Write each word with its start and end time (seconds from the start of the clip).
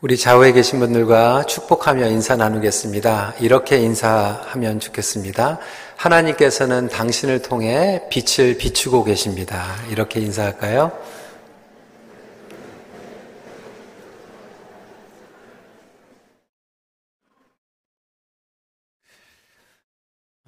우리 0.00 0.16
좌우에 0.16 0.52
계신 0.52 0.78
분들과 0.78 1.42
축복하며 1.46 2.06
인사 2.06 2.36
나누겠습니다. 2.36 3.34
이렇게 3.40 3.78
인사하면 3.78 4.78
좋겠습니다. 4.78 5.58
하나님께서는 5.96 6.88
당신을 6.88 7.42
통해 7.42 8.02
빛을 8.08 8.58
비추고 8.58 9.02
계십니다. 9.02 9.74
이렇게 9.90 10.20
인사할까요? 10.20 10.92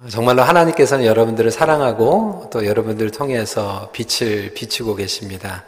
정말로 0.09 0.43
하나님께서는 0.43 1.05
여러분들을 1.05 1.51
사랑하고 1.51 2.49
또 2.53 2.65
여러분들을 2.65 3.11
통해서 3.11 3.91
빛을 3.91 4.53
비추고 4.53 4.95
계십니다. 4.95 5.65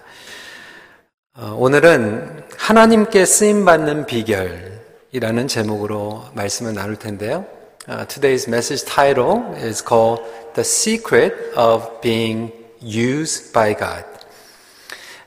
어, 1.36 1.55
오늘은 1.57 2.43
하나님께 2.59 3.25
쓰임받는 3.25 4.05
비결이라는 4.05 5.47
제목으로 5.47 6.25
말씀을 6.36 6.75
나눌 6.75 6.96
텐데요. 6.96 7.47
Uh, 7.89 8.05
today's 8.07 8.47
message 8.47 8.86
title 8.86 9.41
is 9.55 9.83
called 9.83 10.21
The 10.54 10.61
Secret 10.61 11.33
of 11.57 12.01
Being 12.01 12.54
Used 12.83 13.51
by 13.51 13.75
God. 13.75 14.05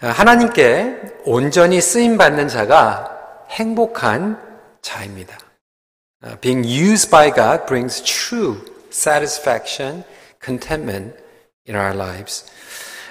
Uh, 0.00 0.14
하나님께 0.14 1.22
온전히 1.24 1.80
쓰임받는 1.80 2.46
자가 2.46 3.10
행복한 3.50 4.40
자입니다. 4.82 5.36
Uh, 6.24 6.38
being 6.40 6.64
used 6.64 7.10
by 7.10 7.34
God 7.34 7.66
brings 7.66 8.00
true 8.00 8.60
satisfaction, 8.92 10.04
contentment 10.40 11.16
in 11.68 11.74
our 11.74 11.96
lives. 11.96 12.46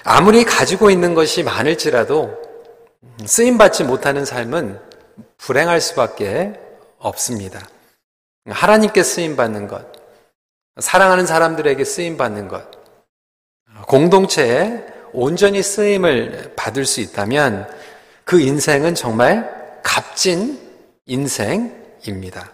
아무리 0.05 0.45
가지고 0.45 0.89
있는 0.89 1.13
것이 1.13 1.43
많을지라도 1.43 2.44
쓰임받지 3.23 3.85
못하는 3.85 4.25
삶은 4.25 4.79
불행할 5.37 5.79
수밖에 5.79 6.53
없습니다. 6.97 7.65
하나님께 8.47 9.03
쓰임받는 9.03 9.67
것, 9.67 9.85
사랑하는 10.79 11.25
사람들에게 11.25 11.83
쓰임받는 11.83 12.47
것, 12.47 12.69
공동체에 13.87 14.85
온전히 15.13 15.63
쓰임을 15.63 16.53
받을 16.55 16.85
수 16.85 16.99
있다면 16.99 17.69
그 18.25 18.41
인생은 18.41 18.95
정말 18.95 19.79
값진 19.83 20.59
인생입니다. 21.05 22.51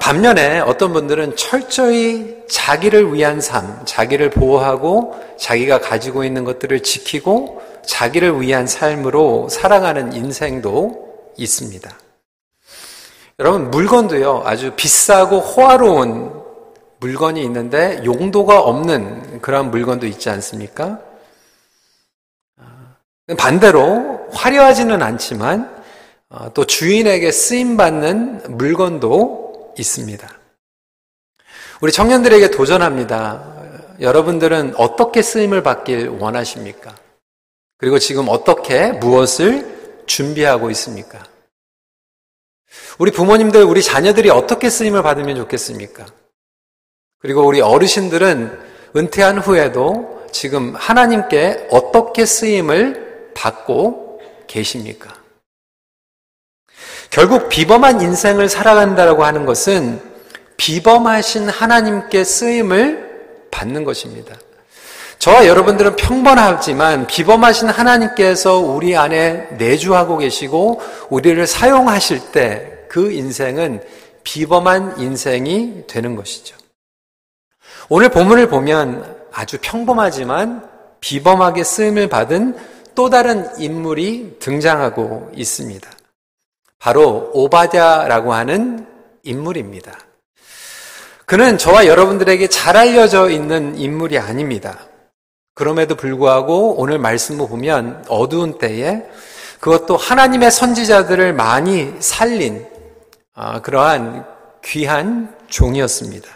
반면에 0.00 0.60
어떤 0.60 0.92
분들은 0.92 1.36
철저히 1.36 2.36
자기를 2.48 3.12
위한 3.12 3.40
삶, 3.40 3.84
자기를 3.84 4.30
보호하고 4.30 5.18
자기가 5.36 5.80
가지고 5.80 6.22
있는 6.22 6.44
것들을 6.44 6.82
지키고 6.82 7.62
자기를 7.84 8.40
위한 8.40 8.66
삶으로 8.66 9.48
살아가는 9.48 10.12
인생도 10.12 11.32
있습니다. 11.36 11.90
여러분, 13.38 13.70
물건도요, 13.70 14.42
아주 14.44 14.72
비싸고 14.76 15.38
호화로운 15.40 16.40
물건이 17.00 17.42
있는데 17.44 18.02
용도가 18.04 18.60
없는 18.60 19.40
그런 19.40 19.70
물건도 19.70 20.06
있지 20.06 20.28
않습니까? 20.28 21.00
반대로 23.36 24.28
화려하지는 24.32 25.02
않지만 25.02 25.80
어, 26.28 26.52
또 26.52 26.64
주인에게 26.64 27.32
쓰임받는 27.32 28.56
물건도 28.56 29.74
있습니다. 29.78 30.28
우리 31.80 31.92
청년들에게 31.92 32.50
도전합니다. 32.50 33.42
여러분들은 34.00 34.74
어떻게 34.76 35.22
쓰임을 35.22 35.62
받길 35.62 36.08
원하십니까? 36.08 36.94
그리고 37.80 37.98
지금 37.98 38.28
어떻게 38.28 38.92
무엇을 38.92 40.04
준비하고 40.06 40.70
있습니까? 40.70 41.24
우리 42.98 43.10
부모님들, 43.10 43.64
우리 43.64 43.82
자녀들이 43.82 44.28
어떻게 44.28 44.68
쓰임을 44.68 45.02
받으면 45.02 45.34
좋겠습니까? 45.36 46.06
그리고 47.18 47.46
우리 47.46 47.62
어르신들은 47.62 48.60
은퇴한 48.96 49.38
후에도 49.38 50.26
지금 50.30 50.74
하나님께 50.74 51.68
어떻게 51.70 52.26
쓰임을 52.26 53.32
받고 53.34 54.20
계십니까? 54.46 55.18
결국 57.08 57.48
비범한 57.48 58.02
인생을 58.02 58.50
살아간다고 58.50 59.24
하는 59.24 59.46
것은 59.46 60.00
비범하신 60.58 61.48
하나님께 61.48 62.24
쓰임을 62.24 63.48
받는 63.50 63.84
것입니다. 63.84 64.36
저와 65.20 65.46
여러분들은 65.46 65.96
평범하지만 65.96 67.06
비범하신 67.06 67.68
하나님께서 67.68 68.58
우리 68.58 68.96
안에 68.96 69.48
내주하고 69.58 70.18
계시고 70.18 70.80
우리를 71.10 71.46
사용하실 71.46 72.32
때 72.32 72.70
그 72.90 73.12
인생은 73.12 73.80
비범한 74.24 74.98
인생이 74.98 75.84
되는 75.86 76.16
것이죠. 76.16 76.56
오늘 77.88 78.08
본문을 78.08 78.48
보면 78.48 79.16
아주 79.32 79.58
평범하지만 79.62 80.68
비범하게 80.98 81.62
쓰임을 81.62 82.08
받은 82.08 82.56
또 82.96 83.08
다른 83.08 83.48
인물이 83.58 84.38
등장하고 84.40 85.30
있습니다. 85.36 85.88
바로 86.80 87.30
오바댜라고 87.32 88.34
하는 88.34 88.86
인물입니다. 89.22 89.96
그는 91.26 91.58
저와 91.58 91.86
여러분들에게 91.86 92.48
잘 92.48 92.76
알려져 92.76 93.30
있는 93.30 93.78
인물이 93.78 94.18
아닙니다. 94.18 94.80
그럼에도 95.60 95.94
불구하고 95.94 96.76
오늘 96.78 96.98
말씀을 96.98 97.46
보면 97.46 98.06
어두운 98.08 98.56
때에 98.56 99.02
그것도 99.60 99.98
하나님의 99.98 100.50
선지자들을 100.50 101.34
많이 101.34 101.92
살린 102.00 102.66
아, 103.34 103.60
그러한 103.60 104.24
귀한 104.64 105.36
종이었습니다. 105.48 106.30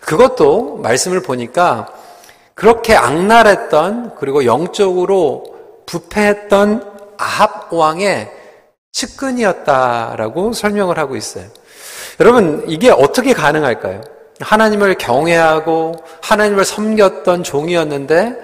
그것도 0.00 0.78
말씀을 0.78 1.20
보니까 1.20 1.92
그렇게 2.54 2.96
악랄했던 2.96 4.14
그리고 4.14 4.46
영적으로 4.46 5.44
부패했던 5.84 6.94
아합 7.18 7.74
왕의 7.74 8.32
측근이었다라고 8.92 10.54
설명을 10.54 10.98
하고 10.98 11.14
있어요. 11.16 11.44
여러분 12.20 12.64
이게 12.68 12.88
어떻게 12.88 13.34
가능할까요? 13.34 14.00
하나님을 14.44 14.96
경외하고 14.98 15.96
하나님을 16.22 16.64
섬겼던 16.64 17.42
종이었는데 17.42 18.36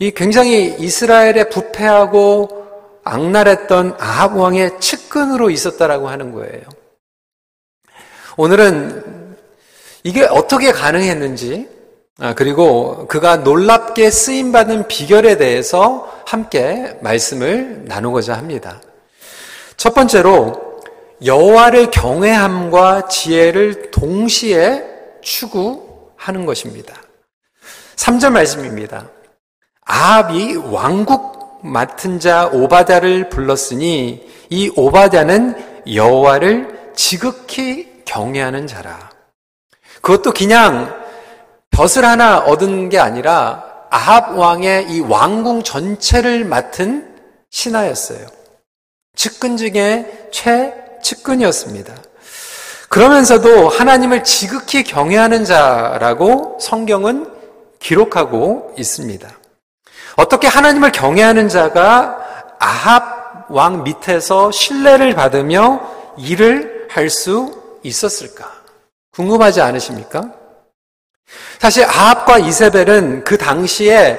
이 0.00 0.10
굉장히 0.10 0.74
이스라엘에 0.78 1.48
부패하고 1.48 2.66
악랄했던 3.04 3.96
아합 3.98 4.36
왕의 4.36 4.80
측근으로 4.80 5.50
있었다라고 5.50 6.08
하는 6.08 6.32
거예요. 6.32 6.62
오늘은 8.36 9.36
이게 10.04 10.24
어떻게 10.24 10.72
가능했는지 10.72 11.68
아, 12.20 12.34
그리고 12.34 13.06
그가 13.06 13.36
놀랍게 13.36 14.10
쓰임 14.10 14.50
받은 14.50 14.88
비결에 14.88 15.36
대해서 15.36 16.12
함께 16.26 16.96
말씀을 17.00 17.84
나누고자 17.84 18.34
합니다. 18.34 18.80
첫 19.76 19.94
번째로 19.94 20.80
여호와를 21.24 21.90
경외함과 21.90 23.08
지혜를 23.08 23.90
동시에 23.90 24.97
추구하는 25.22 26.46
것입니다. 26.46 26.94
3절 27.96 28.32
말씀입니다. 28.32 29.08
아합이 29.84 30.56
왕국 30.56 31.60
맡은 31.66 32.20
자 32.20 32.46
오바다를 32.46 33.28
불렀으니 33.28 34.28
이 34.50 34.72
오바다는 34.76 35.84
여호와를 35.94 36.92
지극히 36.94 38.02
경외하는 38.04 38.66
자라. 38.66 39.10
그것도 40.00 40.32
그냥 40.32 40.94
벼슬 41.70 42.04
하나 42.04 42.38
얻은 42.38 42.88
게 42.88 42.98
아니라 42.98 43.64
아합 43.90 44.36
왕의 44.36 44.90
이 44.90 45.00
왕궁 45.00 45.62
전체를 45.62 46.44
맡은 46.44 47.16
신하였어요. 47.50 48.26
측근 49.16 49.56
중에 49.56 50.28
최측근이었습니다. 50.32 51.94
그러면서도 52.88 53.68
하나님을 53.68 54.24
지극히 54.24 54.82
경외하는 54.82 55.44
자라고 55.44 56.58
성경은 56.60 57.30
기록하고 57.78 58.74
있습니다. 58.78 59.28
어떻게 60.16 60.48
하나님을 60.48 60.92
경외하는 60.92 61.48
자가 61.48 62.18
아합 62.58 63.46
왕 63.50 63.84
밑에서 63.84 64.50
신뢰를 64.50 65.14
받으며 65.14 65.80
일을 66.18 66.88
할 66.90 67.10
수 67.10 67.56
있었을까? 67.82 68.50
궁금하지 69.12 69.60
않으십니까? 69.60 70.32
사실 71.58 71.84
아합과 71.84 72.38
이세벨은 72.38 73.24
그 73.24 73.38
당시에 73.38 74.18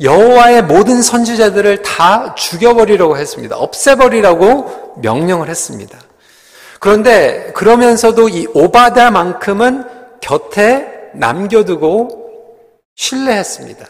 여호와의 0.00 0.62
모든 0.64 1.00
선지자들을 1.00 1.82
다 1.82 2.34
죽여버리려고 2.34 3.16
했습니다. 3.16 3.56
없애버리라고 3.56 4.94
명령을 5.00 5.48
했습니다. 5.48 5.98
그런데 6.82 7.52
그러면서도 7.54 8.28
이 8.28 8.48
오바다만큼은 8.54 9.84
곁에 10.20 11.10
남겨두고 11.14 12.08
신뢰했습니다. 12.96 13.86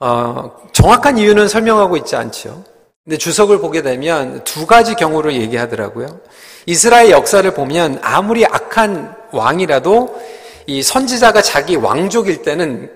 어, 0.00 0.56
정확한 0.72 1.18
이유는 1.18 1.46
설명하고 1.48 1.98
있지 1.98 2.16
않죠. 2.16 2.64
근데 3.04 3.18
주석을 3.18 3.58
보게 3.58 3.82
되면 3.82 4.42
두 4.44 4.66
가지 4.66 4.94
경우를 4.94 5.34
얘기하더라고요. 5.34 6.20
이스라엘 6.64 7.10
역사를 7.10 7.48
보면 7.52 7.98
아무리 8.00 8.46
악한 8.46 9.14
왕이라도 9.30 10.18
이 10.66 10.82
선지자가 10.82 11.42
자기 11.42 11.76
왕족일 11.76 12.40
때는 12.40 12.90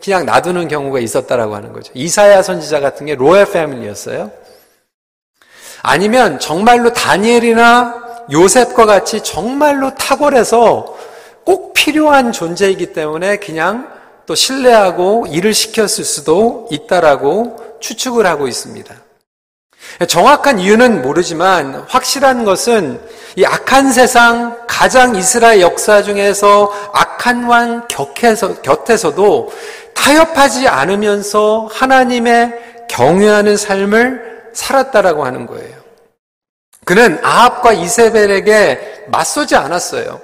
그냥 0.00 0.26
놔두는 0.26 0.68
경우가 0.68 1.00
있었다라고 1.00 1.56
하는 1.56 1.72
거죠. 1.72 1.90
이사야 1.96 2.40
선지자 2.40 2.78
같은 2.78 3.06
게 3.06 3.16
로얄 3.16 3.50
패밀리였어요. 3.50 4.30
아니면 5.82 6.38
정말로 6.38 6.92
다니엘이나 6.92 8.08
요셉과 8.30 8.86
같이 8.86 9.22
정말로 9.22 9.94
탁월해서 9.94 10.96
꼭 11.44 11.72
필요한 11.72 12.32
존재이기 12.32 12.92
때문에 12.92 13.36
그냥 13.38 13.88
또 14.26 14.34
신뢰하고 14.34 15.26
일을 15.30 15.54
시켰을 15.54 16.04
수도 16.04 16.68
있다라고 16.70 17.78
추측을 17.80 18.26
하고 18.26 18.46
있습니다. 18.46 18.94
정확한 20.06 20.58
이유는 20.58 21.02
모르지만 21.02 21.86
확실한 21.88 22.44
것은 22.44 23.00
이 23.36 23.44
악한 23.44 23.90
세상 23.90 24.58
가장 24.66 25.16
이스라엘 25.16 25.60
역사 25.60 26.02
중에서 26.02 26.72
악한 26.92 27.44
왕 27.44 27.88
곁에서, 27.88 28.60
곁에서도 28.60 29.50
타협하지 29.94 30.68
않으면서 30.68 31.68
하나님의 31.72 32.52
경외하는 32.88 33.56
삶을 33.56 34.27
살았다라고 34.58 35.24
하는 35.24 35.46
거예요. 35.46 35.76
그는 36.84 37.20
아합과 37.22 37.72
이세벨에게 37.74 39.06
맞서지 39.08 39.56
않았어요. 39.56 40.20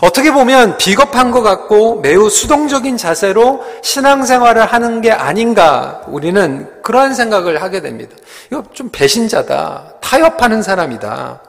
어떻게 0.00 0.32
보면 0.32 0.78
비겁한 0.78 1.32
것 1.32 1.42
같고 1.42 2.00
매우 2.00 2.30
수동적인 2.30 2.96
자세로 2.96 3.64
신앙생활을 3.82 4.64
하는 4.64 5.00
게 5.00 5.10
아닌가 5.10 6.02
우리는 6.06 6.82
그러한 6.82 7.14
생각을 7.14 7.62
하게 7.62 7.80
됩니다. 7.80 8.16
이거 8.50 8.64
좀 8.72 8.90
배신자다. 8.92 9.94
타협하는 10.00 10.62
사람이다. 10.62 11.40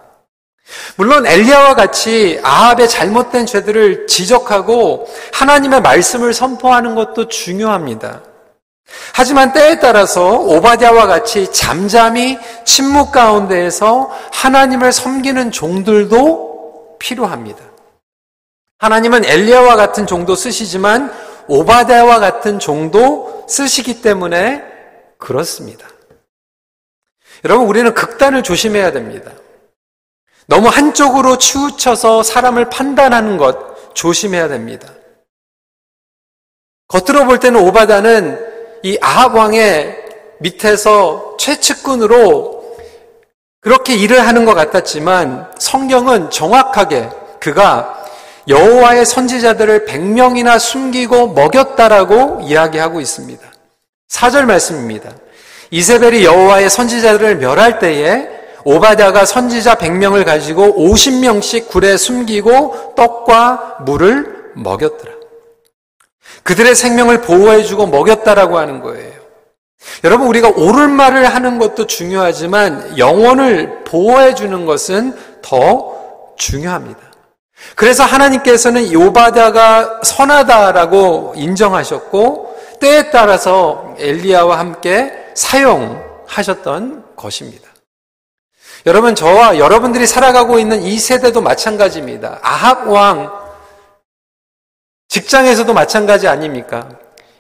물론 0.96 1.28
엘리야와 1.28 1.76
같이 1.76 2.40
아합의 2.44 2.90
잘못된 2.90 3.46
죄들을 3.46 4.08
지적하고 4.08 5.08
하나님의 5.34 5.82
말씀을 5.82 6.34
선포하는 6.34 6.96
것도 6.96 7.28
중요합니다. 7.28 8.22
하지만 9.14 9.54
때에 9.54 9.80
따라서 9.80 10.40
오바댜와 10.40 11.08
같이 11.08 11.52
잠잠히 11.52 12.38
침묵 12.66 13.12
가운데에서 13.12 14.12
하나님을 14.32 14.92
섬기는 14.92 15.52
종들도 15.52 16.98
필요합니다. 17.00 17.64
하나님은 18.80 19.26
엘리야와 19.26 19.76
같은 19.76 20.06
종도 20.06 20.36
쓰시지만 20.36 21.14
오바댜와 21.48 22.20
같은 22.20 22.60
종도 22.60 23.46
쓰시기 23.48 24.02
때문에 24.02 24.64
그렇습니다. 25.18 25.88
여러분 27.46 27.68
우리는 27.68 27.94
극단을 27.94 28.44
조심해야 28.44 28.92
됩니다. 28.92 29.32
너무 30.48 30.68
한쪽으로 30.68 31.38
치우쳐서 31.38 32.24
사람을 32.24 32.70
판단하는 32.70 33.38
것 33.38 33.96
조심해야 33.96 34.48
됩니다. 34.50 34.92
겉으로 36.88 37.26
볼 37.26 37.40
때는 37.40 37.62
오바다는 37.62 38.53
이 38.84 38.98
아합 39.02 39.34
왕의 39.34 39.98
밑에서 40.40 41.38
최측근으로 41.40 42.64
그렇게 43.62 43.96
일을 43.96 44.28
하는 44.28 44.44
것 44.44 44.54
같았지만 44.54 45.52
성경은 45.58 46.30
정확하게 46.30 47.10
그가 47.40 48.04
여호와의 48.50 49.06
선지자들을 49.06 49.86
100명이나 49.86 50.60
숨기고 50.60 51.30
먹였다라고 51.30 52.42
이야기하고 52.44 53.00
있습니다. 53.00 53.42
4절 54.10 54.46
말씀입니다. 54.46 55.12
이세벨이 55.72 56.26
여호와의 56.26 56.70
선지자들을 56.70 57.38
멸할 57.38 57.80
때에 57.80 58.28
오바댜가 58.66 59.26
선지자 59.26 59.76
100명을 59.76 60.26
가지고 60.26 60.76
50명씩 60.76 61.70
굴에 61.70 61.96
숨기고 61.96 62.96
떡과 62.98 63.78
물을 63.86 64.52
먹였더라. 64.56 65.23
그들의 66.44 66.76
생명을 66.76 67.22
보호해주고 67.22 67.88
먹였다라고 67.88 68.58
하는 68.58 68.82
거예요. 68.82 69.14
여러분, 70.04 70.28
우리가 70.28 70.50
옳은 70.50 70.92
말을 70.92 71.26
하는 71.26 71.58
것도 71.60 71.88
중요하지만 71.88 72.98
영혼을 72.98 73.84
보호해주는 73.84 74.66
것은 74.66 75.16
더 75.42 75.94
중요합니다. 76.38 77.00
그래서 77.76 78.04
하나님께서는 78.04 78.92
요바다가 78.92 80.02
선하다라고 80.04 81.34
인정하셨고 81.38 82.58
때에 82.80 83.10
따라서 83.12 83.96
엘리야와 83.98 84.60
함께 84.60 85.14
사용하셨던 85.34 87.16
것입니다. 87.16 87.70
여러분 88.86 89.16
저와 89.16 89.58
여러분들이 89.58 90.06
살아가고 90.06 90.60
있는 90.60 90.84
이 90.84 91.00
세대도 91.00 91.42
마찬가지입니다. 91.42 92.40
아합 92.42 92.88
왕 92.90 93.43
직장에서도 95.14 95.72
마찬가지 95.76 96.28
아닙니까? 96.28 96.90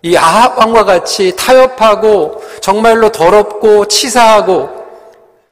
이 0.03 0.15
아합 0.15 0.59
왕과 0.59 0.85
같이 0.85 1.35
타협하고 1.35 2.43
정말로 2.61 3.11
더럽고 3.11 3.87
치사하고 3.87 4.69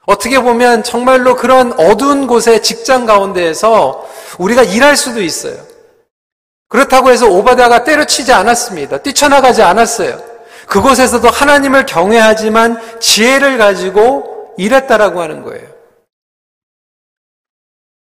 어떻게 0.05 0.39
보면 0.39 0.83
정말로 0.83 1.35
그런 1.35 1.73
어두운 1.79 2.27
곳의 2.27 2.61
직장 2.61 3.07
가운데에서 3.07 4.07
우리가 4.37 4.61
일할 4.61 4.97
수도 4.97 5.19
있어요. 5.19 5.55
그렇다고 6.67 7.09
해서 7.09 7.27
오바다가 7.27 7.83
때려치지 7.85 8.31
않았습니다. 8.33 8.99
뛰쳐나가지 8.99 9.63
않았어요. 9.63 10.21
그곳에서도 10.67 11.27
하나님을 11.27 11.87
경외하지만 11.87 12.99
지혜를 12.99 13.57
가지고 13.57 14.53
일했다라고 14.59 15.21
하는 15.21 15.41
거예요. 15.41 15.67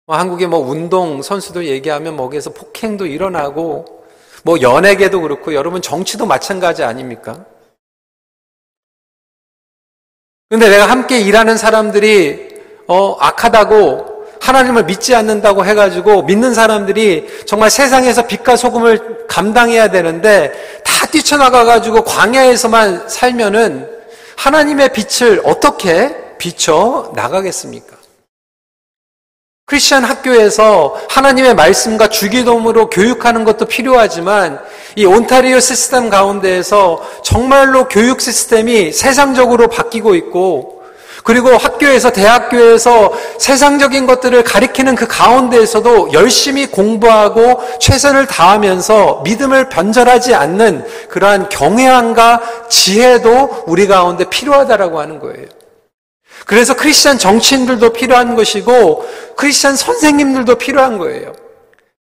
뭐 0.05 0.15
한국의 0.15 0.45
뭐 0.45 0.59
운동 0.59 1.23
선수들 1.23 1.65
얘기하면 1.65 2.17
거기에서 2.17 2.51
폭행도 2.51 3.07
일어나고 3.07 4.00
뭐 4.43 4.61
연예계도 4.61 5.21
그렇고 5.21 5.53
여러분 5.53 5.81
정치도 5.81 6.25
마찬가지 6.25 6.83
아닙니까? 6.83 7.45
근데 10.49 10.69
내가 10.69 10.85
함께 10.85 11.19
일하는 11.19 11.57
사람들이 11.57 12.49
어 12.87 13.15
악하다고 13.19 14.11
하나님을 14.41 14.85
믿지 14.85 15.15
않는다고 15.15 15.63
해가지고 15.65 16.23
믿는 16.23 16.53
사람들이 16.53 17.45
정말 17.45 17.69
세상에서 17.69 18.27
빛과 18.27 18.55
소금을 18.55 19.27
감당해야 19.27 19.89
되는데 19.89 20.51
다 20.83 21.05
뛰쳐나가가지고 21.07 22.03
광야에서만 22.03 23.07
살면은 23.07 23.87
하나님의 24.35 24.89
빛을 24.93 25.41
어떻게 25.45 26.35
비춰 26.37 27.11
나가겠습니까? 27.15 28.00
크리스천 29.71 30.03
학교에서 30.03 30.97
하나님의 31.07 31.55
말씀과 31.55 32.09
주기도문으로 32.09 32.89
교육하는 32.89 33.45
것도 33.45 33.67
필요하지만 33.67 34.59
이 34.97 35.05
온타리오 35.05 35.61
시스템 35.61 36.09
가운데에서 36.09 37.01
정말로 37.23 37.87
교육 37.87 38.19
시스템이 38.19 38.91
세상적으로 38.91 39.69
바뀌고 39.69 40.15
있고 40.15 40.81
그리고 41.23 41.55
학교에서 41.55 42.11
대학교에서 42.11 43.13
세상적인 43.37 44.07
것들을 44.07 44.43
가리키는 44.43 44.95
그 44.95 45.07
가운데에서도 45.07 46.11
열심히 46.11 46.65
공부하고 46.65 47.61
최선을 47.79 48.27
다하면서 48.27 49.21
믿음을 49.23 49.69
변절하지 49.69 50.35
않는 50.35 50.85
그러한 51.07 51.47
경외함과 51.47 52.41
지혜도 52.67 53.63
우리 53.67 53.87
가운데 53.87 54.25
필요하다라고 54.25 54.99
하는 54.99 55.19
거예요. 55.19 55.60
그래서 56.45 56.75
크리스천 56.75 57.17
정치인들도 57.17 57.93
필요한 57.93 58.35
것이고 58.35 59.05
크리스천 59.35 59.75
선생님들도 59.75 60.55
필요한 60.55 60.97
거예요. 60.97 61.33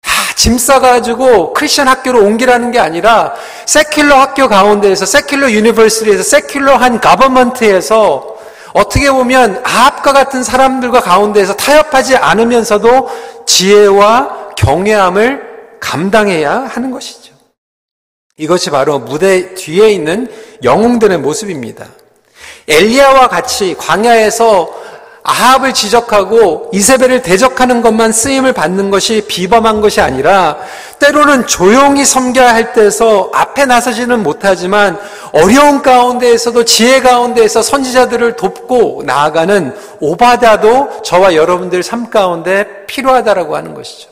다 0.01 0.27
짐 0.37 0.59
싸가지고 0.59 1.53
크리스천 1.53 1.87
학교로 1.87 2.23
옮기라는 2.23 2.71
게 2.71 2.79
아니라 2.79 3.33
secular 3.65 4.11
학교 4.11 4.47
가운데에서 4.47 5.05
secular 5.05 5.49
university에서 5.49 6.23
secular한 6.23 7.01
government에서 7.01 8.37
어떻게 8.73 9.11
보면 9.11 9.61
아합과 9.65 10.13
같은 10.13 10.43
사람들과 10.43 11.01
가운데에서 11.01 11.55
타협하지 11.55 12.17
않으면서도 12.17 13.09
지혜와 13.47 14.53
경외함을 14.55 15.41
감당해야 15.79 16.69
하는 16.69 16.91
것이죠. 16.91 17.33
이것이 18.37 18.69
바로 18.69 18.99
무대 18.99 19.55
뒤에 19.55 19.89
있는 19.89 20.31
영웅들의 20.63 21.17
모습입니다. 21.17 21.87
엘리야와 22.67 23.27
같이 23.27 23.75
광야에서 23.77 24.87
아합을 25.23 25.73
지적하고 25.73 26.69
이세벨을 26.71 27.21
대적하는 27.21 27.81
것만 27.81 28.13
쓰임을 28.13 28.53
받는 28.53 28.89
것이 28.89 29.25
비범한 29.27 29.81
것이 29.81 29.99
아니라 29.99 30.57
때로는 30.99 31.47
조용히 31.47 32.05
섬겨야 32.05 32.53
할 32.53 32.71
때에서 32.71 33.29
앞에 33.33 33.65
나서지는 33.65 34.23
못하지만 34.23 34.97
어려운 35.33 35.81
가운데에서도 35.81 36.63
지혜 36.63 37.01
가운데에서 37.01 37.61
선지자들을 37.61 38.37
돕고 38.37 39.03
나아가는 39.05 39.75
오바다도 39.99 41.01
저와 41.03 41.35
여러분들 41.35 41.83
삶 41.83 42.09
가운데 42.09 42.85
필요하다라고 42.87 43.57
하는 43.57 43.73
것이죠. 43.73 44.09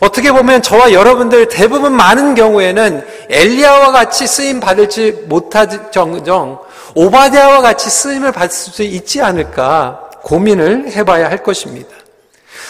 어떻게 0.00 0.32
보면 0.32 0.62
저와 0.62 0.92
여러분들 0.92 1.48
대부분 1.48 1.92
많은 1.92 2.34
경우에는 2.34 3.04
엘리야와 3.28 3.92
같이 3.92 4.26
쓰임 4.26 4.60
받을지 4.60 5.24
못할 5.26 5.90
정정 5.90 6.58
오바댜와 6.94 7.60
같이 7.60 7.90
쓰임을 7.90 8.32
받을 8.32 8.54
수 8.54 8.82
있지 8.82 9.20
않을까 9.20 10.10
고민을 10.22 10.92
해봐야 10.92 11.30
할 11.30 11.42
것입니다. 11.42 11.88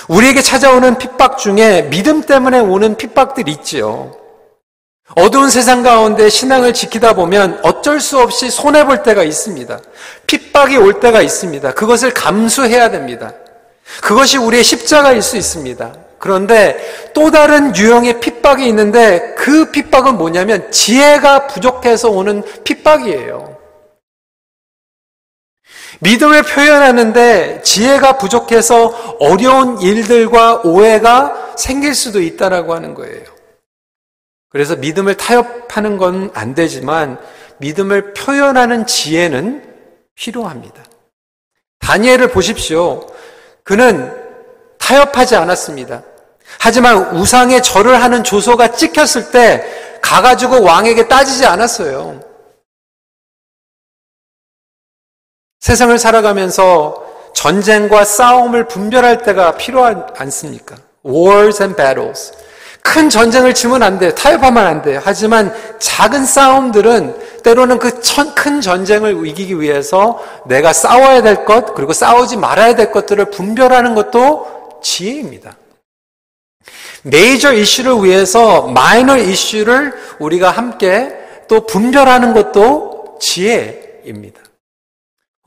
우리에게 0.08 0.42
찾아오는 0.42 0.98
핍박 0.98 1.38
중에 1.38 1.88
믿음 1.90 2.22
때문에 2.22 2.60
오는 2.60 2.96
핍박들이 2.96 3.52
있지요. 3.52 4.12
어두운 5.14 5.48
세상 5.48 5.82
가운데 5.82 6.28
신앙을 6.28 6.74
지키다 6.74 7.14
보면 7.14 7.60
어쩔 7.62 8.00
수 8.00 8.18
없이 8.18 8.50
손해볼 8.50 9.02
때가 9.02 9.22
있습니다. 9.22 9.78
핍박이 10.26 10.76
올 10.76 11.00
때가 11.00 11.22
있습니다. 11.22 11.72
그것을 11.72 12.12
감수해야 12.12 12.90
됩니다. 12.90 13.32
그것이 14.02 14.36
우리의 14.36 14.62
십자가일 14.62 15.22
수 15.22 15.36
있습니다. 15.36 15.94
그런데 16.18 16.76
또 17.14 17.30
다른 17.30 17.74
유형의 17.74 18.20
핍박이 18.20 18.66
있는데 18.68 19.34
그 19.36 19.70
핍박은 19.70 20.18
뭐냐면 20.18 20.70
지혜가 20.70 21.46
부족해서 21.46 22.10
오는 22.10 22.42
핍박이에요. 22.64 23.57
믿음을 26.00 26.42
표현하는데 26.42 27.62
지혜가 27.62 28.18
부족해서 28.18 29.16
어려운 29.18 29.80
일들과 29.80 30.60
오해가 30.64 31.54
생길 31.56 31.94
수도 31.94 32.20
있다라고 32.20 32.74
하는 32.74 32.94
거예요. 32.94 33.24
그래서 34.50 34.76
믿음을 34.76 35.16
타협하는 35.16 35.98
건 35.98 36.30
안 36.34 36.54
되지만 36.54 37.18
믿음을 37.58 38.14
표현하는 38.14 38.86
지혜는 38.86 39.62
필요합니다. 40.14 40.82
다니엘을 41.80 42.30
보십시오. 42.30 43.06
그는 43.64 44.12
타협하지 44.78 45.36
않았습니다. 45.36 46.02
하지만 46.60 47.16
우상의 47.16 47.62
절을 47.62 48.00
하는 48.02 48.24
조소가 48.24 48.72
찍혔을 48.72 49.30
때 49.30 49.98
가가지고 50.00 50.62
왕에게 50.62 51.08
따지지 51.08 51.44
않았어요. 51.44 52.20
세상을 55.60 55.96
살아가면서 55.98 57.04
전쟁과 57.34 58.04
싸움을 58.04 58.68
분별할 58.68 59.22
때가 59.22 59.56
필요하지 59.56 60.00
않습니까? 60.16 60.76
Wars 61.06 61.62
and 61.62 61.76
battles. 61.76 62.32
큰 62.82 63.10
전쟁을 63.10 63.54
치면 63.54 63.82
안 63.82 63.98
돼. 63.98 64.14
타협하면 64.14 64.66
안 64.66 64.82
돼. 64.82 64.98
하지만 65.02 65.54
작은 65.78 66.24
싸움들은 66.24 67.42
때로는 67.42 67.78
그 67.78 67.90
큰 68.34 68.60
전쟁을 68.60 69.26
이기기 69.26 69.60
위해서 69.60 70.22
내가 70.46 70.72
싸워야 70.72 71.22
될 71.22 71.44
것, 71.44 71.74
그리고 71.74 71.92
싸우지 71.92 72.36
말아야 72.36 72.74
될 72.74 72.90
것들을 72.90 73.26
분별하는 73.30 73.94
것도 73.94 74.80
지혜입니다. 74.82 75.56
메이저 77.02 77.52
이슈를 77.52 78.04
위해서 78.04 78.62
마이너 78.68 79.16
이슈를 79.16 79.92
우리가 80.18 80.50
함께 80.50 81.14
또 81.46 81.66
분별하는 81.66 82.32
것도 82.32 83.18
지혜입니다. 83.20 84.40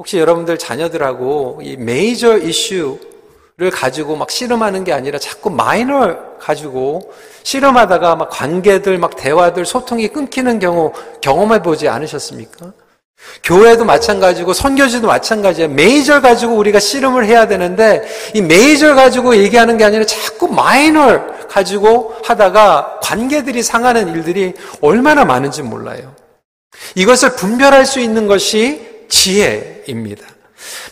혹시 0.01 0.17
여러분들 0.17 0.57
자녀들하고 0.57 1.59
이 1.61 1.77
메이저 1.77 2.35
이슈를 2.39 3.69
가지고 3.71 4.15
막 4.15 4.31
씨름하는 4.31 4.83
게 4.83 4.93
아니라 4.93 5.19
자꾸 5.19 5.51
마이너 5.51 6.17
가지고 6.39 7.13
씨름하다가 7.43 8.15
막 8.15 8.29
관계들, 8.31 8.97
막 8.97 9.15
대화들, 9.15 9.63
소통이 9.63 10.07
끊기는 10.07 10.57
경우 10.57 10.91
경험해 11.21 11.61
보지 11.61 11.87
않으셨습니까? 11.87 12.73
교회도 13.43 13.85
마찬가지고 13.85 14.53
선교지도 14.53 15.05
마찬가지예요. 15.05 15.69
메이저 15.69 16.19
가지고 16.19 16.55
우리가 16.55 16.79
씨름을 16.79 17.27
해야 17.27 17.47
되는데 17.47 18.01
이 18.33 18.41
메이저 18.41 18.95
가지고 18.95 19.35
얘기하는 19.35 19.77
게 19.77 19.83
아니라 19.83 20.03
자꾸 20.03 20.47
마이너 20.47 21.27
가지고 21.47 22.15
하다가 22.23 23.01
관계들이 23.03 23.61
상하는 23.61 24.07
일들이 24.15 24.53
얼마나 24.81 25.25
많은지 25.25 25.61
몰라요. 25.61 26.15
이것을 26.95 27.35
분별할 27.35 27.85
수 27.85 27.99
있는 27.99 28.25
것이 28.25 28.90
지혜입니다. 29.11 30.25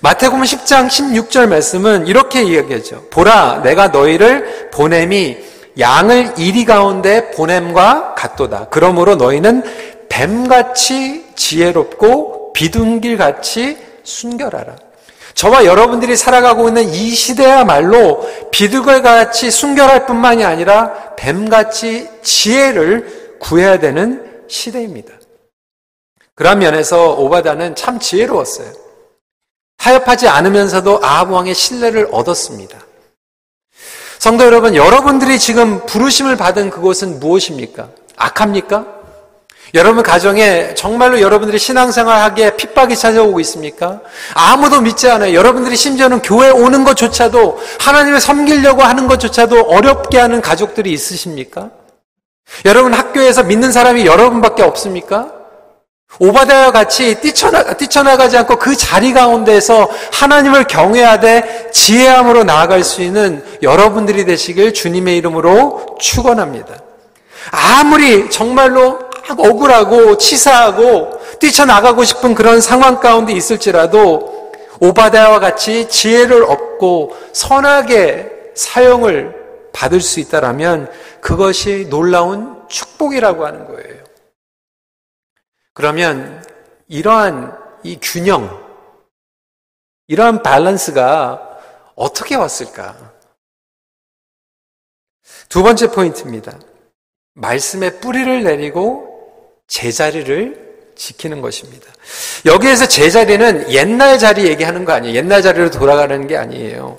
마태복음 0.02 0.44
10장 0.44 0.88
16절 0.88 1.48
말씀은 1.48 2.06
이렇게 2.06 2.44
이야기하죠. 2.44 3.08
보라 3.10 3.62
내가 3.64 3.88
너희를 3.88 4.70
보냄이 4.72 5.38
양을 5.80 6.34
이리 6.38 6.66
가운데 6.66 7.32
보냄과 7.32 8.16
같도다. 8.16 8.68
그러므로 8.70 9.16
너희는 9.16 9.64
뱀같이 10.10 11.26
지혜롭고 11.36 12.54
비둔길같이 12.54 13.78
순결하라. 14.04 14.76
저와 15.34 15.64
여러분들이 15.64 16.18
살아가고 16.18 16.68
있는 16.68 16.90
이 16.90 17.12
시대야말로 17.12 18.28
비둘기같이 18.52 19.50
순결할 19.52 20.06
뿐만이 20.06 20.44
아니라 20.44 21.16
뱀같이 21.16 22.10
지혜를 22.22 23.38
구해야 23.40 23.80
되는 23.80 24.26
시대입니다. 24.50 25.19
그런 26.40 26.60
면에서 26.60 27.16
오바다는 27.16 27.76
참 27.76 28.00
지혜로웠어요. 28.00 28.72
타협하지 29.78 30.30
않으면서도 30.30 31.02
아합 31.04 31.30
왕의 31.30 31.54
신뢰를 31.54 32.08
얻었습니다. 32.14 32.78
성도 34.20 34.46
여러분, 34.46 34.74
여러분들이 34.74 35.38
지금 35.38 35.86
부르심을 35.86 36.38
받은 36.38 36.70
그곳은 36.70 37.20
무엇입니까? 37.20 37.90
악합니까? 38.16 38.86
여러분 39.74 40.02
가정에 40.02 40.74
정말로 40.76 41.20
여러분들이 41.20 41.60
신앙생활 41.60 42.22
하기에 42.22 42.56
핍박이 42.56 42.96
찾아오고 42.96 43.42
있습니까? 43.42 44.00
아무도 44.34 44.80
믿지 44.80 45.10
않아요. 45.10 45.34
여러분들이 45.34 45.76
심지어는 45.76 46.22
교회 46.22 46.50
오는 46.50 46.86
것조차도 46.86 47.60
하나님을 47.82 48.22
섬기려고 48.22 48.82
하는 48.82 49.08
것조차도 49.08 49.64
어렵게 49.64 50.18
하는 50.18 50.40
가족들이 50.40 50.90
있으십니까? 50.94 51.70
여러분 52.64 52.94
학교에서 52.94 53.44
믿는 53.44 53.74
사람이 53.74 54.06
여러분밖에 54.06 54.64
없습니까? 54.64 55.39
오바다와 56.18 56.72
같이 56.72 57.16
뛰쳐나, 57.22 57.76
뛰쳐나가지 57.76 58.38
않고 58.38 58.58
그 58.58 58.76
자리 58.76 59.14
가운데서 59.14 59.90
하나님을 60.12 60.66
경외하되 60.66 61.70
지혜함으로 61.72 62.44
나아갈 62.44 62.84
수 62.84 63.02
있는 63.02 63.44
여러분들이 63.62 64.26
되시길 64.26 64.74
주님의 64.74 65.18
이름으로 65.18 65.98
축원합니다. 66.00 66.76
아무리 67.52 68.30
정말로 68.30 69.00
억울하고 69.38 70.18
치사하고 70.18 71.20
뛰쳐나가고 71.40 72.04
싶은 72.04 72.36
그런 72.36 72.60
상황 72.60 73.00
가운데 73.00 73.32
있을지라도 73.32 74.52
오바다와 74.82 75.40
같이 75.40 75.88
지혜를 75.88 76.44
얻고 76.44 77.16
선하게 77.32 78.30
사용을 78.56 79.36
받을 79.72 80.02
수 80.02 80.20
있다라면 80.20 80.90
그것이 81.22 81.88
놀라운 81.90 82.56
축복이라고 82.68 83.46
하는 83.46 83.68
거예요. 83.68 83.99
그러면 85.80 86.46
이러한 86.90 87.58
이 87.84 87.98
균형, 88.02 88.62
이러한 90.10 90.44
밸런스가 90.44 91.42
어떻게 91.96 92.36
왔을까? 92.36 92.98
두 95.48 95.64
번째 95.64 95.90
포인트입니다. 95.92 96.60
말씀의 97.36 98.02
뿌리를 98.02 98.44
내리고 98.44 99.54
제자리를 99.68 100.92
지키는 100.98 101.40
것입니다. 101.40 101.90
여기에서 102.46 102.86
제자리는 102.86 103.72
옛날 103.72 104.20
자리 104.20 104.48
얘기하는 104.48 104.84
거 104.84 104.92
아니에요. 104.92 105.16
옛날 105.16 105.42
자리로 105.42 105.72
돌아가는 105.72 106.28
게 106.28 106.36
아니에요. 106.36 106.98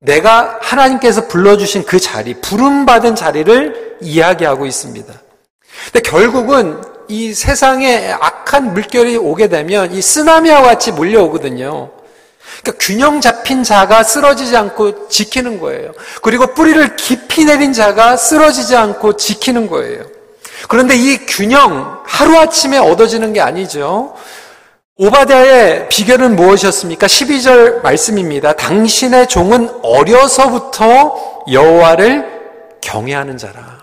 내가 0.00 0.58
하나님께서 0.62 1.28
불러주신 1.28 1.84
그 1.84 2.00
자리, 2.00 2.32
부름받은 2.40 3.14
자리를 3.14 3.98
이야기하고 4.00 4.64
있습니다. 4.64 5.12
근데 5.92 6.00
결국은 6.00 6.93
이 7.08 7.34
세상에 7.34 8.12
악한 8.12 8.74
물결이 8.74 9.16
오게 9.16 9.48
되면 9.48 9.92
이 9.92 10.00
쓰나미와 10.00 10.62
같이 10.62 10.92
몰려오거든요. 10.92 11.90
그러니까 12.62 12.84
균형 12.84 13.20
잡힌 13.20 13.62
자가 13.62 14.02
쓰러지지 14.02 14.56
않고 14.56 15.08
지키는 15.08 15.60
거예요. 15.60 15.92
그리고 16.22 16.46
뿌리를 16.54 16.96
깊이 16.96 17.44
내린 17.44 17.72
자가 17.72 18.16
쓰러지지 18.16 18.76
않고 18.76 19.16
지키는 19.16 19.68
거예요. 19.68 20.04
그런데 20.68 20.96
이 20.96 21.18
균형 21.26 22.00
하루아침에 22.06 22.78
얻어지는 22.78 23.32
게 23.32 23.40
아니죠. 23.40 24.14
오바댜의 24.96 25.88
비결은 25.88 26.36
무엇이었습니까? 26.36 27.06
12절 27.06 27.82
말씀입니다. 27.82 28.52
당신의 28.52 29.26
종은 29.26 29.68
어려서부터 29.82 31.42
여호와를 31.50 32.24
경외하는 32.80 33.36
자라. 33.36 33.73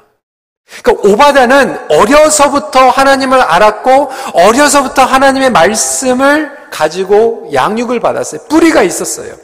그러니까 0.82 1.10
오바댜는 1.10 1.78
어려서부터 1.90 2.90
하나님을 2.90 3.40
알았고 3.40 4.12
어려서부터 4.34 5.04
하나님의 5.04 5.52
말씀을 5.52 6.52
가지고 6.72 7.50
양육을 7.54 8.00
받았어요. 8.00 8.42
뿌리가 8.48 8.82
있었어요. 8.82 9.36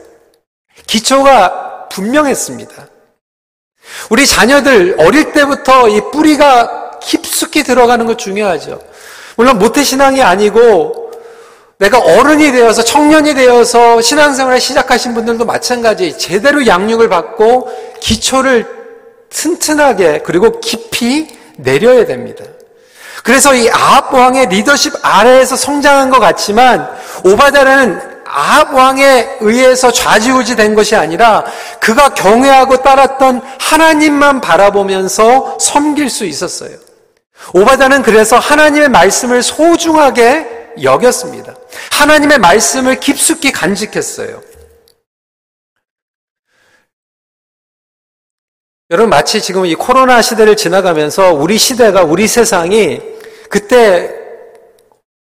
기초가 0.86 1.88
분명했습니다. 1.90 2.88
우리 4.10 4.26
자녀들 4.26 4.96
어릴 4.98 5.32
때부터 5.32 5.88
이 5.88 6.00
뿌리가 6.10 6.98
깊숙이 7.00 7.62
들어가는 7.62 8.06
것 8.06 8.18
중요하죠. 8.18 8.80
물론 9.36 9.58
모태신앙이 9.58 10.22
아니고 10.22 11.12
내가 11.78 11.98
어른이 11.98 12.50
되어서 12.52 12.82
청년이 12.82 13.34
되어서 13.34 14.00
신앙생활을 14.00 14.60
시작하신 14.60 15.14
분들도 15.14 15.44
마찬가지 15.44 16.18
제대로 16.18 16.66
양육을 16.66 17.08
받고 17.08 17.70
기초를 18.00 18.78
튼튼하게 19.30 20.22
그리고 20.24 20.60
깊이 20.60 21.28
내려야 21.56 22.06
됩니다. 22.06 22.44
그래서 23.22 23.54
이 23.54 23.68
아합 23.70 24.14
왕의 24.14 24.46
리더십 24.46 24.94
아래에서 25.02 25.56
성장한 25.56 26.10
것 26.10 26.18
같지만 26.18 26.88
오바다는 27.24 28.00
아합 28.24 28.74
왕에 28.74 29.38
의해서 29.40 29.90
좌지우지 29.90 30.56
된 30.56 30.74
것이 30.74 30.94
아니라 30.96 31.44
그가 31.80 32.14
경외하고 32.14 32.82
따랐던 32.82 33.42
하나님만 33.58 34.40
바라보면서 34.40 35.58
섬길 35.60 36.10
수 36.10 36.24
있었어요. 36.24 36.76
오바다는 37.54 38.02
그래서 38.02 38.38
하나님의 38.38 38.88
말씀을 38.90 39.42
소중하게 39.42 40.46
여겼습니다. 40.82 41.54
하나님의 41.92 42.38
말씀을 42.38 43.00
깊숙이 43.00 43.52
간직했어요. 43.52 44.47
여러분 48.90 49.10
마치 49.10 49.42
지금 49.42 49.66
이 49.66 49.74
코로나 49.74 50.22
시대를 50.22 50.56
지나가면서 50.56 51.34
우리 51.34 51.58
시대가 51.58 52.04
우리 52.04 52.26
세상이 52.26 53.02
그때 53.50 54.14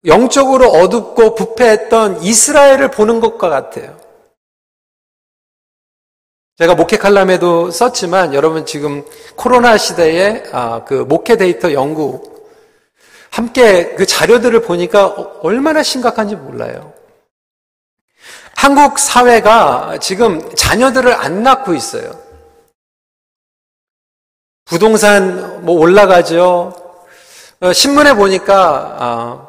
영적으로 0.04 0.68
어둡고 0.70 1.36
부패했던 1.36 2.24
이스라엘을 2.24 2.90
보는 2.90 3.20
것과 3.20 3.50
같아요. 3.50 4.00
제가 6.58 6.74
목회 6.74 6.98
칼럼에도 6.98 7.70
썼지만 7.70 8.34
여러분 8.34 8.66
지금 8.66 9.04
코로나 9.36 9.78
시대에 9.78 10.44
아, 10.52 10.84
그 10.84 10.94
목회 10.96 11.38
데이터 11.38 11.72
연구 11.72 12.24
함께 13.30 13.94
그 13.94 14.08
자료들을 14.08 14.64
보니까 14.64 15.08
얼마나 15.44 15.84
심각한지 15.84 16.36
몰라요. 16.36 16.94
한국 18.56 18.98
사회가 18.98 20.00
지금 20.02 20.54
자녀들을 20.56 21.14
안 21.14 21.44
낳고 21.44 21.76
있어요. 21.76 22.31
부동산 24.66 25.66
뭐 25.66 25.80
올라가죠. 25.80 26.74
어, 27.62 27.74
신문에 27.74 28.14
보니까 28.14 28.98
아, 29.00 29.48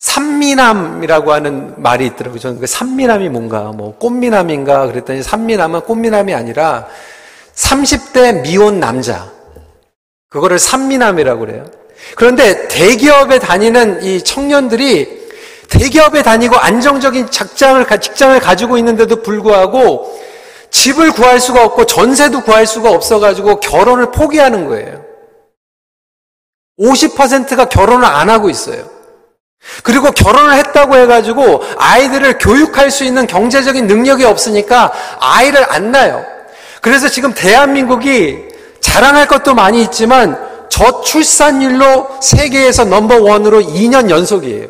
산미남이라고 0.00 1.32
하는 1.32 1.74
말이 1.80 2.06
있더라고요. 2.06 2.38
저는 2.38 2.60
그 2.60 2.66
산미남이 2.66 3.30
뭔가 3.30 3.72
뭐 3.72 3.96
꽃미남인가 3.96 4.86
그랬더니 4.88 5.22
산미남은 5.22 5.82
꽃미남이 5.82 6.34
아니라 6.34 6.86
30대 7.54 8.42
미혼 8.42 8.80
남자 8.80 9.30
그거를 10.28 10.58
산미남이라고 10.58 11.40
그래요. 11.40 11.64
그런데 12.16 12.68
대기업에 12.68 13.38
다니는 13.38 14.02
이 14.02 14.20
청년들이 14.20 15.24
대기업에 15.70 16.22
다니고 16.22 16.56
안정적인 16.56 17.30
직장을 17.30 17.86
직장을 18.00 18.38
가지고 18.40 18.76
있는데도 18.78 19.22
불구하고 19.22 20.23
집을 20.74 21.12
구할 21.12 21.38
수가 21.38 21.64
없고 21.64 21.86
전세도 21.86 22.42
구할 22.42 22.66
수가 22.66 22.90
없어가지고 22.90 23.60
결혼을 23.60 24.10
포기하는 24.10 24.66
거예요. 24.68 25.04
50%가 26.80 27.68
결혼을 27.68 28.04
안 28.04 28.28
하고 28.28 28.50
있어요. 28.50 28.90
그리고 29.84 30.10
결혼을 30.10 30.56
했다고 30.56 30.96
해가지고 30.96 31.62
아이들을 31.78 32.38
교육할 32.38 32.90
수 32.90 33.04
있는 33.04 33.28
경제적인 33.28 33.86
능력이 33.86 34.24
없으니까 34.24 34.92
아이를 35.20 35.64
안 35.72 35.92
낳아요. 35.92 36.26
그래서 36.82 37.08
지금 37.08 37.32
대한민국이 37.32 38.48
자랑할 38.80 39.28
것도 39.28 39.54
많이 39.54 39.80
있지만 39.80 40.36
저출산율로 40.70 42.18
세계에서 42.20 42.84
넘버 42.84 43.22
원으로 43.22 43.60
2년 43.60 44.10
연속이에요. 44.10 44.66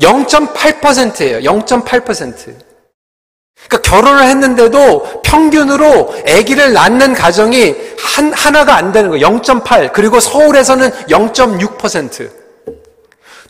0.8%예요. 0.00 1.40
0.8%. 1.40 2.71
그러니까 3.68 3.90
결혼을 3.90 4.24
했는데도 4.24 5.22
평균으로 5.22 6.14
아기를 6.28 6.72
낳는 6.72 7.14
가정이 7.14 7.74
한, 7.98 8.32
하나가 8.32 8.76
안 8.76 8.92
되는 8.92 9.10
거예요. 9.10 9.26
0.8. 9.26 9.92
그리고 9.92 10.20
서울에서는 10.20 10.90
0.6%. 11.08 12.30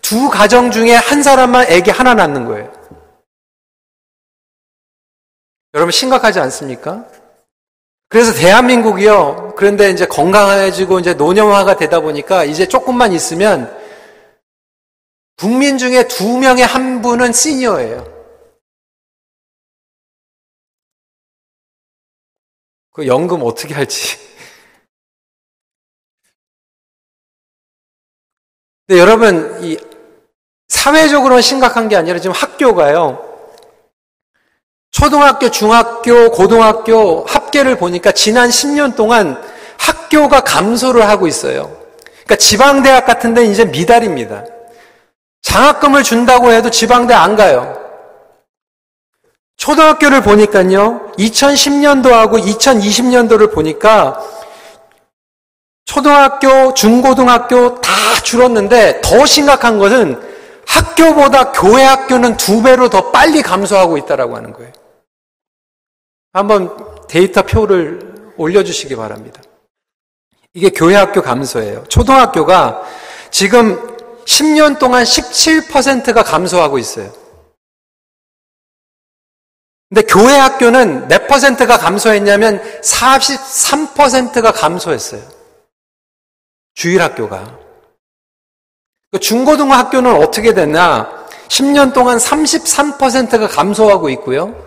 두 0.01 0.29
가정 0.29 0.71
중에 0.71 0.95
한 0.95 1.23
사람만 1.23 1.73
아기 1.73 1.91
하나 1.91 2.15
낳는 2.15 2.45
거예요. 2.47 2.71
여러분 5.75 5.91
심각하지 5.91 6.39
않습니까? 6.41 7.05
그래서 8.09 8.35
대한민국이요. 8.35 9.55
그런데 9.57 9.91
이제 9.91 10.05
건강해지고 10.05 10.99
이제 10.99 11.15
노년화가 11.15 11.77
되다 11.79 12.01
보니까 12.01 12.45
이제 12.45 12.67
조금만 12.67 13.13
있으면 13.13 13.75
국민 15.39 15.79
중에 15.79 16.07
두 16.09 16.39
명의 16.39 16.63
한 16.63 17.01
분은 17.01 17.33
시니어예요. 17.33 18.12
그 22.93 23.07
연금 23.07 23.43
어떻게 23.43 23.75
할지. 23.75 24.19
근데 28.87 29.01
여러분, 29.01 29.59
이 29.63 29.79
사회적으로는 30.69 31.43
심각한 31.43 31.89
게 31.89 31.97
아니라 31.97 32.19
지금 32.19 32.35
학교가요. 32.35 33.31
초등학교, 34.91 35.51
중학교, 35.51 36.31
고등학교 36.31 37.25
합계를 37.25 37.77
보니까 37.77 38.13
지난 38.13 38.51
10년 38.51 38.95
동안 38.95 39.43
학교가 39.79 40.43
감소를 40.43 41.09
하고 41.09 41.27
있어요. 41.27 41.75
그러니까 42.25 42.37
지방대학 42.37 43.07
같은 43.07 43.33
데 43.35 43.45
이제 43.45 43.65
미달입니다. 43.65 44.45
장학금을 45.41 46.03
준다고 46.03 46.53
해도 46.53 46.71
지방대 46.71 47.15
안 47.15 47.37
가요. 47.37 47.82
초등학교를 49.63 50.23
보니까요, 50.23 51.13
2010년도하고 51.19 52.45
2020년도를 52.45 53.55
보니까 53.55 54.21
초등학교, 55.85 56.75
중고등학교 56.75 57.81
다 57.81 57.93
줄었는데 58.25 59.03
더 59.03 59.25
심각한 59.25 59.79
것은 59.79 60.21
학교보다 60.67 61.53
교회 61.53 61.85
학교는 61.85 62.37
두 62.39 62.61
배로 62.61 62.91
더 62.91 63.13
빨리 63.13 63.41
감소하고 63.41 63.99
있다라고 63.99 64.37
하는 64.37 64.53
거예요. 64.53 64.73
한번 66.33 67.07
데이터 67.07 67.43
표를 67.43 68.33
올려주시기 68.37 68.97
바랍니다. 68.97 69.41
이게 70.55 70.71
교회 70.71 70.97
학교 70.97 71.23
감소예요. 71.23 71.85
초등학교가 71.89 72.83
지금 73.31 73.97
10년 74.25 74.81
동안 74.81 75.05
17%가 75.05 76.25
감소하고 76.25 76.79
있어요. 76.81 77.22
근데 79.93 80.07
교회 80.07 80.39
학교는 80.39 81.07
몇 81.09 81.27
퍼센트가 81.29 81.77
감소했냐면 81.77 82.63
43%가 82.81 84.51
감소했어요. 84.51 85.21
주일 86.73 87.03
학교가. 87.03 87.59
그 89.11 89.21
중고등부 89.21 89.75
학교는 89.75 90.15
어떻게 90.15 90.55
됐나? 90.55 91.27
10년 91.49 91.93
동안 91.93 92.17
33%가 92.17 93.47
감소하고 93.49 94.09
있고요. 94.09 94.65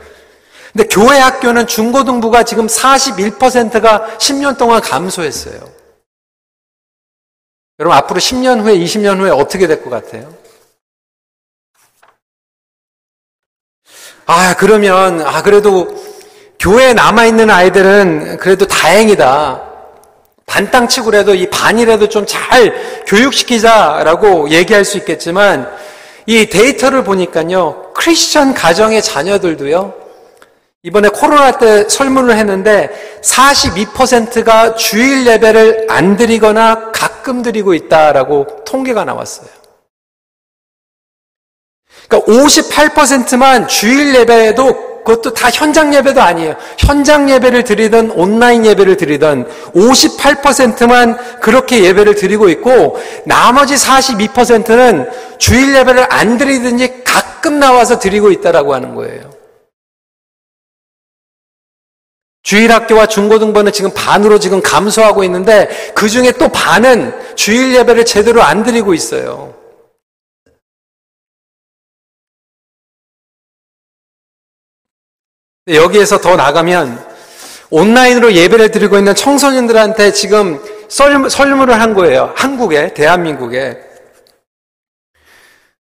근데 0.71 0.87
교회 0.89 1.17
학교는 1.17 1.65
중고등부가 1.65 2.43
지금 2.43 2.67
41%가 2.67 4.17
10년 4.19 4.59
동안 4.59 4.79
감소했어요. 4.79 5.59
여러분 7.79 7.97
앞으로 7.97 8.19
10년 8.19 8.61
후에 8.61 8.77
20년 8.77 9.19
후에 9.19 9.31
어떻게 9.31 9.65
될 9.65 9.81
것 9.81 9.89
같아요? 9.89 10.31
아 14.25 14.55
그러면 14.57 15.21
아 15.21 15.41
그래도 15.43 15.87
교회에 16.59 16.93
남아 16.93 17.25
있는 17.25 17.49
아이들은 17.49 18.37
그래도 18.37 18.65
다행이다. 18.67 19.61
반땅 20.45 20.87
치고 20.87 21.11
라도 21.11 21.33
이 21.35 21.49
반이라도 21.49 22.09
좀 22.09 22.25
잘 22.25 22.73
교육시키자라고 23.07 24.49
얘기할 24.49 24.85
수 24.85 24.97
있겠지만 24.97 25.69
이 26.27 26.47
데이터를 26.47 27.03
보니까요 27.03 27.91
크리스천 27.95 28.53
가정의 28.53 29.01
자녀들도요 29.01 29.93
이번에 30.83 31.09
코로나 31.09 31.51
때 31.57 31.89
설문을 31.89 32.37
했는데 32.37 32.89
42%가 33.23 34.75
주일 34.75 35.25
예배를 35.25 35.87
안 35.89 36.15
드리거나 36.15 36.91
가끔 36.91 37.41
드리고 37.41 37.73
있다라고 37.73 38.63
통계가 38.65 39.03
나왔어요. 39.03 39.47
그러니까 42.07 42.31
58%만 42.31 43.67
주일 43.67 44.15
예배에도 44.15 44.95
그것도 45.05 45.33
다 45.33 45.49
현장 45.51 45.93
예배도 45.93 46.19
아니에요. 46.19 46.55
현장 46.79 47.29
예배를 47.29 47.63
드리든 47.63 48.11
온라인 48.11 48.65
예배를 48.65 48.97
드리든 48.97 49.47
58%만 49.75 51.39
그렇게 51.39 51.83
예배를 51.83 52.15
드리고 52.15 52.49
있고 52.49 52.99
나머지 53.25 53.75
42%는 53.75 55.07
주일 55.37 55.75
예배를 55.75 56.07
안 56.09 56.37
드리든지 56.39 57.03
가끔 57.03 57.59
나와서 57.59 57.99
드리고 57.99 58.31
있다라고 58.31 58.73
하는 58.73 58.95
거예요. 58.95 59.29
주일 62.41 62.71
학교와 62.71 63.07
중고등부는 63.07 63.71
지금 63.71 63.91
반으로 63.91 64.39
지금 64.39 64.61
감소하고 64.61 65.23
있는데 65.23 65.67
그 65.95 66.09
중에 66.09 66.31
또 66.33 66.47
반은 66.49 67.13
주일 67.35 67.75
예배를 67.75 68.05
제대로 68.05 68.41
안 68.41 68.63
드리고 68.63 68.93
있어요. 68.93 69.53
여기에서 75.67 76.19
더 76.19 76.35
나가면 76.35 77.03
온라인으로 77.71 78.33
예배를 78.33 78.69
드리고 78.69 78.97
있는 78.97 79.15
청소년들한테 79.15 80.11
지금 80.11 80.61
설, 80.87 81.29
설문을 81.29 81.81
한 81.81 81.93
거예요. 81.93 82.31
한국에, 82.35 82.93
대한민국에. 82.93 83.79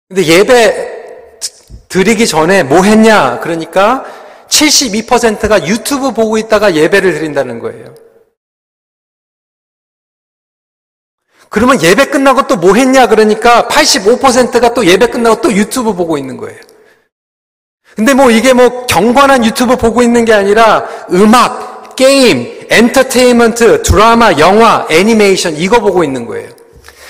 근데 0.10 0.24
예배 0.26 1.40
드리기 1.88 2.28
전에 2.28 2.64
뭐 2.64 2.84
했냐? 2.84 3.40
그러니까 3.40 4.06
72%가 4.48 5.66
유튜브 5.68 6.12
보고 6.12 6.38
있다가 6.38 6.76
예배를 6.76 7.14
드린다는 7.14 7.60
거예요. 7.60 7.96
그러면 11.50 11.82
예배 11.82 12.08
끝나고 12.08 12.48
또 12.48 12.58
뭐 12.58 12.76
했냐? 12.76 13.08
그러니까 13.08 13.68
85%가 13.68 14.74
또 14.74 14.86
예배 14.86 15.08
끝나고 15.08 15.42
또 15.42 15.54
유튜브 15.54 15.94
보고 15.94 16.18
있는 16.18 16.38
거예요. 16.38 16.60
근데 18.00 18.14
뭐 18.14 18.32
이게 18.32 18.54
뭐 18.54 18.86
경관한 18.86 19.44
유튜브 19.44 19.76
보고 19.76 20.02
있는 20.02 20.24
게 20.24 20.32
아니라 20.32 20.88
음악, 21.12 21.98
게임, 21.98 22.66
엔터테인먼트, 22.70 23.84
드라마, 23.84 24.32
영화, 24.38 24.88
애니메이션 24.90 25.58
이거 25.58 25.82
보고 25.82 26.02
있는 26.02 26.26
거예요. 26.26 26.50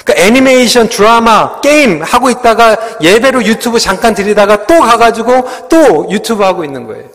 그러니까 0.04 0.25
애니메이션, 0.25 0.89
드라마, 0.89 1.62
게임 1.62 2.02
하고 2.02 2.32
있다가 2.32 2.97
예배로 3.04 3.45
유튜브 3.45 3.78
잠깐 3.78 4.15
들이다가 4.15 4.65
또 4.65 4.80
가가지고 4.80 5.67
또 5.69 6.10
유튜브 6.10 6.41
하고 6.41 6.65
있는 6.65 6.88
거예요. 6.88 7.08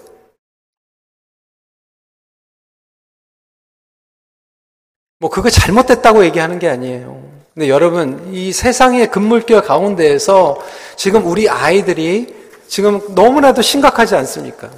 뭐 5.19 5.29
그거 5.31 5.51
잘못됐다고 5.51 6.25
얘기하는 6.27 6.61
게 6.61 6.69
아니에요. 6.69 7.21
근데 7.55 7.69
여러분 7.69 8.33
이 8.33 8.53
세상의 8.53 9.11
금물결 9.11 9.63
가운데에서 9.63 10.61
지금 10.95 11.27
우리 11.27 11.49
아이들이 11.49 12.44
지금 12.69 13.01
너무나도 13.15 13.63
심각하지 13.63 14.15
않습니까? 14.17 14.71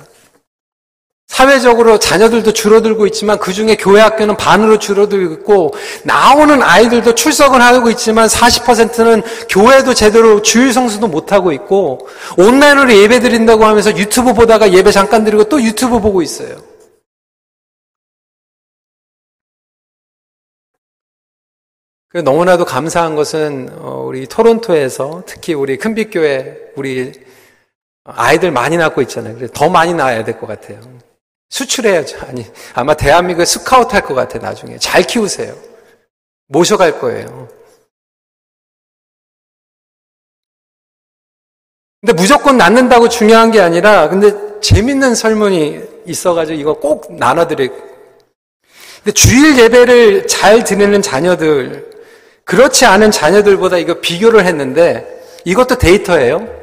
사회적으로 1.28 1.98
자녀들도 1.98 2.52
줄어들고 2.52 3.06
있지만 3.08 3.38
그 3.38 3.52
중에 3.52 3.76
교회 3.76 4.00
학교는 4.00 4.36
반으로 4.36 4.78
줄어들고 4.78 5.34
있고 5.34 5.74
나오는 6.04 6.62
아이들도 6.62 7.14
출석은 7.14 7.60
하고 7.60 7.90
있지만 7.90 8.26
40%는 8.28 9.22
교회도 9.50 9.92
제대로 9.92 10.40
주일 10.40 10.72
성수도 10.72 11.08
못하고 11.08 11.52
있고 11.52 12.08
온라인으로 12.38 12.94
예배 12.94 13.20
드린다고 13.20 13.64
하면서 13.64 13.94
유튜브 13.96 14.32
보다가 14.32 14.72
예배 14.72 14.92
잠깐 14.92 15.24
드리고 15.24 15.44
또 15.44 15.62
유튜브 15.62 16.00
보고 16.00 16.22
있어요. 16.22 16.56
너무나도 22.14 22.64
감사한 22.64 23.14
것은 23.14 23.68
어, 23.78 24.04
우리 24.06 24.26
토론토에서 24.26 25.24
특히 25.26 25.52
우리 25.52 25.76
큰빛교회 25.76 26.72
우리 26.76 27.12
아이들 28.06 28.50
많이 28.50 28.76
낳고 28.76 29.02
있잖아요. 29.02 29.34
그래서 29.34 29.52
더 29.52 29.68
많이 29.68 29.92
낳아야 29.94 30.24
될 30.24 30.38
것 30.38 30.46
같아요. 30.46 30.80
수출해야죠. 31.50 32.18
아니, 32.26 32.44
아마 32.74 32.94
대한민국에 32.94 33.44
스카우트 33.44 33.94
할 33.94 34.02
것 34.02 34.14
같아요, 34.14 34.42
나중에. 34.42 34.78
잘 34.78 35.02
키우세요. 35.02 35.56
모셔갈 36.48 36.98
거예요. 37.00 37.48
근데 42.00 42.12
무조건 42.20 42.56
낳는다고 42.56 43.08
중요한 43.08 43.50
게 43.50 43.60
아니라, 43.60 44.08
근데 44.08 44.60
재밌는 44.60 45.14
설문이 45.14 45.82
있어가지고 46.06 46.58
이거 46.58 46.74
꼭 46.74 47.16
나눠드릴. 47.16 47.68
근데 49.02 49.12
주일 49.12 49.58
예배를 49.58 50.26
잘 50.28 50.62
드리는 50.62 51.00
자녀들, 51.02 51.90
그렇지 52.44 52.84
않은 52.86 53.10
자녀들보다 53.10 53.78
이거 53.78 54.00
비교를 54.00 54.44
했는데, 54.46 55.04
이것도 55.44 55.78
데이터예요. 55.78 56.55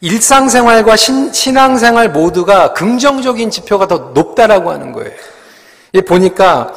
일상생활과 0.00 0.96
신, 0.96 1.32
신앙생활 1.32 2.10
모두가 2.10 2.72
긍정적인 2.72 3.50
지표가 3.50 3.86
더 3.86 3.98
높다라고 4.14 4.70
하는 4.70 4.92
거예요. 4.92 5.12
보니까 6.06 6.72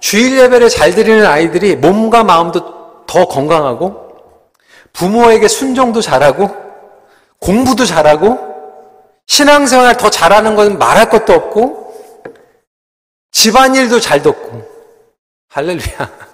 주일 0.00 0.38
예배를 0.38 0.68
잘 0.68 0.94
드리는 0.94 1.24
아이들이 1.26 1.76
몸과 1.76 2.24
마음도 2.24 3.04
더 3.06 3.26
건강하고 3.26 4.08
부모에게 4.92 5.48
순종도 5.48 6.00
잘하고 6.00 6.54
공부도 7.40 7.86
잘하고 7.86 8.38
신앙생활 9.26 9.96
더 9.96 10.10
잘하는 10.10 10.54
건 10.56 10.78
말할 10.78 11.08
것도 11.08 11.32
없고 11.32 11.94
집안일도 13.32 14.00
잘 14.00 14.22
돕고 14.22 14.62
할렐루야. 15.50 16.27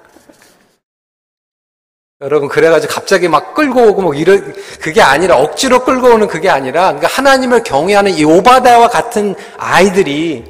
여러분 2.21 2.49
그래가지고 2.49 2.93
갑자기 2.93 3.29
막 3.29 3.55
끌고 3.55 3.89
오고 3.89 4.03
뭐 4.03 4.15
이런 4.15 4.55
그게 4.81 5.03
아니라 5.03 5.37
억지로 5.37 5.85
끌고 5.85 6.15
오는 6.15 6.29
그게 6.29 6.49
아니라 6.49 6.93
그러니까 6.93 7.09
하나님을 7.09 7.63
경외하는 7.65 8.13
이 8.13 8.25
오바다와 8.25 8.89
같은 8.89 9.35
아이들이 9.59 10.45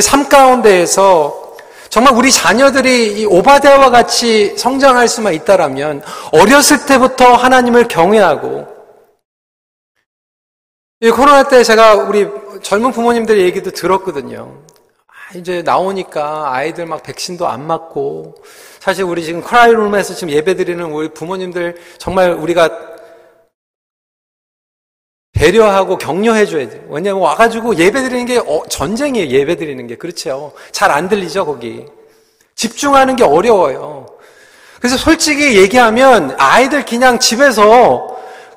삶 0.00 0.28
가운데에서 0.28 1.56
정말 1.90 2.14
우리 2.14 2.32
자녀들이 2.32 3.20
이 3.20 3.26
오바데와 3.26 3.90
같이 3.90 4.56
성장할 4.56 5.06
수만 5.08 5.34
있다라면 5.34 6.02
어렸을 6.32 6.86
때부터 6.86 7.34
하나님을 7.34 7.86
경외하고 7.88 8.66
이 11.00 11.10
코로나 11.10 11.42
때 11.42 11.62
제가 11.62 11.96
우리 11.96 12.26
젊은 12.62 12.92
부모님들 12.92 13.38
얘기도 13.40 13.72
들었거든요. 13.72 14.62
아, 15.32 15.38
이제 15.38 15.62
나오니까 15.62 16.52
아이들 16.52 16.86
막 16.86 17.02
백신도 17.02 17.46
안 17.48 17.66
맞고 17.66 18.34
사실 18.80 19.04
우리 19.04 19.24
지금 19.24 19.42
크라이룸에서 19.42 20.14
지금 20.14 20.32
예배드리는 20.32 20.84
우리 20.84 21.08
부모님들 21.08 21.76
정말 21.98 22.32
우리가 22.32 22.68
배려하고 25.32 25.98
격려해 25.98 26.46
줘야 26.46 26.68
돼요. 26.68 26.82
왜냐면 26.88 27.22
와가지고 27.22 27.76
예배드리는 27.76 28.26
게 28.26 28.38
어, 28.38 28.62
전쟁이에요. 28.68 29.28
예배드리는 29.28 29.86
게. 29.86 29.96
그렇죠. 29.96 30.52
잘 30.70 30.90
안 30.90 31.08
들리죠, 31.08 31.46
거기. 31.46 31.86
집중하는 32.54 33.16
게 33.16 33.24
어려워요. 33.24 34.06
그래서 34.78 34.96
솔직히 34.96 35.56
얘기하면 35.58 36.34
아이들 36.38 36.84
그냥 36.84 37.18
집에서 37.18 38.11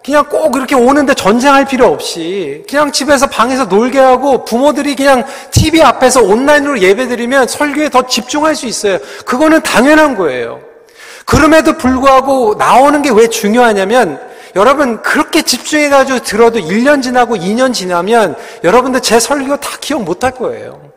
그냥 0.06 0.30
꼭 0.30 0.52
그렇게 0.52 0.76
오는데 0.76 1.16
전쟁할 1.16 1.66
필요 1.66 1.88
없이 1.88 2.64
그냥 2.70 2.92
집에서 2.92 3.26
방에서 3.26 3.66
놀게 3.66 3.98
하고 3.98 4.46
부모들이 4.46 4.96
그냥 4.96 5.26
TV 5.50 5.82
앞에서 5.82 6.22
온라인으로 6.22 6.80
예배드리면 6.80 7.48
설교에 7.48 7.90
더 7.90 8.06
집중할 8.06 8.56
수 8.56 8.68
있어요. 8.68 9.00
그거는 9.26 9.64
당연한 9.64 10.16
거예요. 10.16 10.62
그럼에도 11.26 11.74
불구하고 11.74 12.54
나오는 12.60 13.02
게 13.02 13.10
왜 13.10 13.28
중요하냐면 13.28 14.22
여러분 14.56 15.02
그렇게 15.02 15.42
집중해가지고 15.42 16.20
들어도 16.20 16.60
1년 16.60 17.02
지나고 17.02 17.36
2년 17.36 17.74
지나면 17.74 18.36
여러분들 18.64 19.02
제 19.02 19.20
설교 19.20 19.58
다 19.58 19.72
기억 19.82 20.04
못 20.04 20.24
할 20.24 20.32
거예요. 20.32 20.92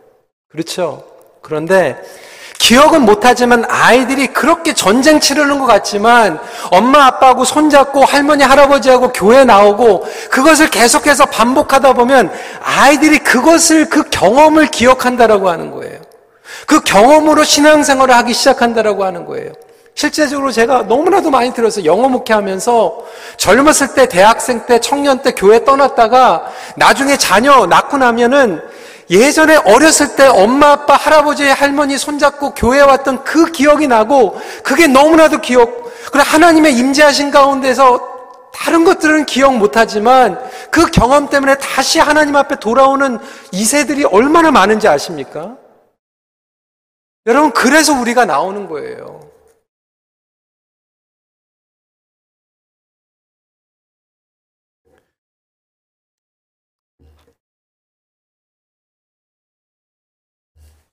그렇죠? 0.51 1.03
그런데 1.41 1.97
기억은 2.59 3.03
못하지만 3.03 3.65
아이들이 3.69 4.27
그렇게 4.27 4.75
전쟁 4.75 5.21
치르는 5.21 5.59
것 5.59 5.67
같지만 5.67 6.39
엄마 6.71 7.07
아빠하고 7.07 7.45
손잡고 7.45 8.05
할머니 8.05 8.43
할아버지하고 8.43 9.13
교회 9.13 9.45
나오고 9.45 10.07
그것을 10.31 10.69
계속해서 10.69 11.27
반복하다 11.27 11.95
보면 11.95 12.31
아이들이 12.63 13.19
그것을 13.19 13.89
그 13.89 14.03
경험을 14.11 14.67
기억한다라고 14.67 15.49
하는 15.49 15.71
거예요. 15.71 16.01
그 16.67 16.81
경험으로 16.81 17.45
신앙생활을 17.45 18.15
하기 18.17 18.35
시작한다라고 18.35 19.05
하는 19.05 19.25
거예요. 19.25 19.53
실제적으로 19.95 20.53
제가 20.53 20.83
너무나도 20.83 21.31
많이 21.31 21.53
들어서 21.53 21.85
영어 21.85 22.09
목회하면서 22.09 22.99
젊었을 23.37 23.95
때 23.95 24.09
대학생 24.09 24.65
때 24.67 24.79
청년 24.79 25.23
때 25.23 25.33
교회 25.33 25.65
떠났다가 25.65 26.53
나중에 26.77 27.17
자녀 27.17 27.67
낳고 27.67 27.99
나면은 27.99 28.61
예전에 29.11 29.57
어렸을 29.57 30.17
때 30.17 30.27
엄마, 30.27 30.73
아빠, 30.73 30.95
할아버지, 30.95 31.45
할머니 31.45 31.97
손잡고 31.97 32.55
교회 32.55 32.81
왔던 32.81 33.25
그 33.25 33.47
기억이 33.53 33.89
나고 33.89 34.39
그게 34.63 34.87
너무나도 34.87 35.41
기억, 35.41 35.93
그래 36.13 36.23
하나님의 36.25 36.77
임재하신 36.77 37.31
가운데서 37.31 38.19
다른 38.53 38.85
것들은 38.85 39.25
기억 39.27 39.57
못하지만 39.57 40.39
그 40.71 40.87
경험 40.87 41.29
때문에 41.31 41.57
다시 41.59 41.99
하나님 42.01 42.37
앞에 42.37 42.57
돌아오는 42.57 43.19
이세들이 43.53 44.05
얼마나 44.05 44.51
많은지 44.51 44.89
아십니까? 44.89 45.57
여러분, 47.27 47.53
그래서 47.53 47.93
우리가 47.93 48.25
나오는 48.25 48.69
거예요. 48.69 49.28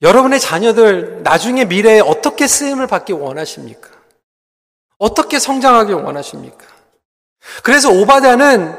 여러분의 0.02 0.40
자녀들 0.40 1.22
나중에 1.24 1.66
미래에 1.66 2.00
어떻게 2.00 2.48
쓰임을 2.48 2.88
받기 2.88 3.14
원하십니까? 3.14 3.90
어떻게 4.98 5.40
성장하기 5.40 5.94
원하십니까? 5.94 6.66
그래서 7.64 7.90
오바다는 7.90 8.76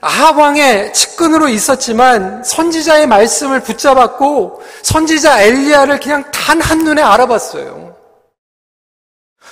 아합 0.00 0.38
왕의 0.38 0.92
측근으로 0.92 1.48
있었지만 1.48 2.44
선지자의 2.44 3.06
말씀을 3.06 3.60
붙잡았고 3.60 4.62
선지자 4.82 5.42
엘리야를 5.42 6.00
그냥 6.00 6.30
단 6.30 6.60
한눈에 6.60 7.02
알아봤어요. 7.02 7.96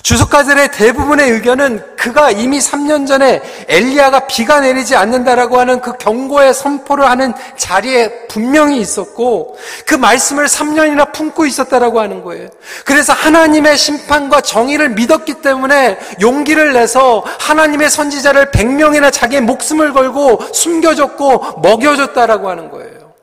주석가들의 0.03 0.71
대부분의 0.73 1.31
의견은 1.31 1.97
그가 1.97 2.31
이미 2.31 2.59
3년 2.59 3.07
전에 3.07 3.41
엘리야가 3.69 4.27
비가 4.27 4.61
내리지 4.61 4.97
않는다라고 4.97 5.59
하는 5.59 5.81
그 5.81 5.97
경고의 5.97 6.53
선포를 6.53 7.09
하는 7.09 7.33
자리에 7.57 8.27
분명히 8.29 8.79
있었고 8.81 9.57
그 9.87 9.95
말씀을 9.95 10.45
3년이나 10.45 11.13
품고 11.13 11.47
있었다라고 11.47 12.01
하는 12.01 12.23
거예요. 12.23 12.49
그래서 12.85 13.15
하나님의 13.15 13.79
심판과 13.79 14.43
정의를 14.43 14.91
믿었기 14.91 15.41
때문에 15.41 15.99
용기를 16.21 16.75
내서 16.75 17.25
하나님의 17.41 17.89
선지자를 17.89 18.51
100명이나 18.51 19.11
자기의 19.11 19.41
목숨을 19.43 19.95
걸고 19.95 20.41
숨겨줬고 20.53 21.61
먹여줬다라고 21.63 22.51
하는 22.51 22.71
거예요. 22.71 23.15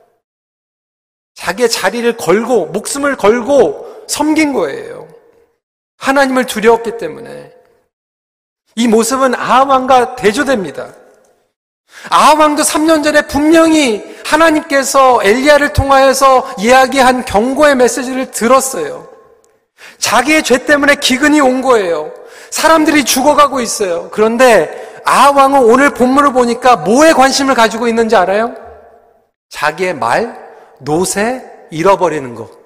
자기의 1.34 1.70
자리를 1.70 2.16
걸고 2.16 2.66
목숨을 2.66 3.16
걸고 3.16 4.04
섬긴 4.08 4.52
거예요. 4.52 5.01
하나님을 6.02 6.46
두려웠기 6.46 6.98
때문에 6.98 7.52
이 8.74 8.88
모습은 8.88 9.34
아하왕과 9.36 10.16
대조됩니다. 10.16 10.88
아하왕도 12.10 12.62
3년 12.62 13.04
전에 13.04 13.22
분명히 13.28 14.02
하나님께서 14.24 15.20
엘리야를 15.22 15.72
통하여서 15.72 16.54
이야기한 16.58 17.24
경고의 17.24 17.76
메시지를 17.76 18.32
들었어요. 18.32 19.08
자기의 19.98 20.42
죄 20.42 20.64
때문에 20.64 20.96
기근이 20.96 21.40
온 21.40 21.62
거예요. 21.62 22.12
사람들이 22.50 23.04
죽어가고 23.04 23.60
있어요. 23.60 24.08
그런데 24.10 25.00
아하왕은 25.04 25.60
오늘 25.62 25.90
본문을 25.90 26.32
보니까 26.32 26.76
뭐에 26.76 27.12
관심을 27.12 27.54
가지고 27.54 27.86
있는지 27.86 28.16
알아요? 28.16 28.54
자기의 29.50 29.94
말, 29.94 30.36
노새 30.80 31.44
잃어버리는 31.70 32.34
것. 32.34 32.61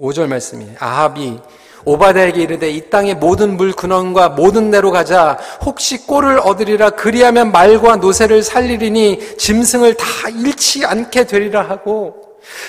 5절 0.00 0.28
말씀이에요. 0.28 0.72
아합이 0.78 1.38
오바다에게 1.84 2.42
이르되 2.42 2.70
이 2.70 2.90
땅의 2.90 3.14
모든 3.16 3.56
물 3.56 3.72
근원과 3.72 4.30
모든 4.30 4.70
데로 4.70 4.90
가자. 4.90 5.38
혹시 5.64 6.06
꼴을 6.06 6.40
얻으리라 6.40 6.90
그리하면 6.90 7.52
말과 7.52 7.96
노새를 7.96 8.42
살리리니 8.42 9.36
짐승을 9.38 9.94
다 9.94 10.06
잃지 10.28 10.84
않게 10.84 11.24
되리라 11.26 11.62
하고 11.62 12.14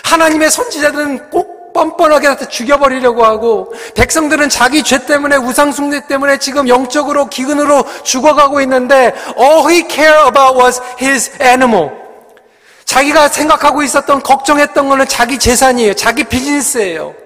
하나님의 0.04 0.50
선지자들은 0.50 1.30
꼭 1.30 1.74
뻔뻔하게 1.74 2.36
다 2.36 2.46
죽여버리려고 2.48 3.24
하고 3.24 3.74
백성들은 3.96 4.50
자기 4.50 4.84
죄 4.84 5.06
때문에 5.06 5.38
우상숭배 5.38 6.08
때문에 6.08 6.38
지금 6.38 6.68
영적으로 6.68 7.28
기근으로 7.28 7.86
죽어가고 8.04 8.60
있는데 8.62 9.14
all 9.40 9.72
he 9.72 9.86
care 9.90 10.28
about 10.28 10.60
was 10.60 10.82
his 11.02 11.32
animal. 11.42 11.92
자기가 12.84 13.30
생각하고 13.30 13.84
있었던 13.84 14.22
걱정했던 14.22 14.90
거는 14.90 15.08
자기 15.08 15.40
재산이에요. 15.40 15.94
자기 15.94 16.26
비즈니스예요 16.26 17.21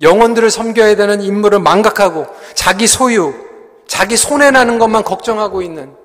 영혼들을 0.00 0.50
섬겨야 0.50 0.96
되는 0.96 1.20
임무를 1.20 1.58
망각하고 1.58 2.26
자기 2.54 2.86
소유, 2.86 3.34
자기 3.86 4.16
손해 4.16 4.50
나는 4.50 4.78
것만 4.78 5.02
걱정하고 5.02 5.62
있는 5.62 5.96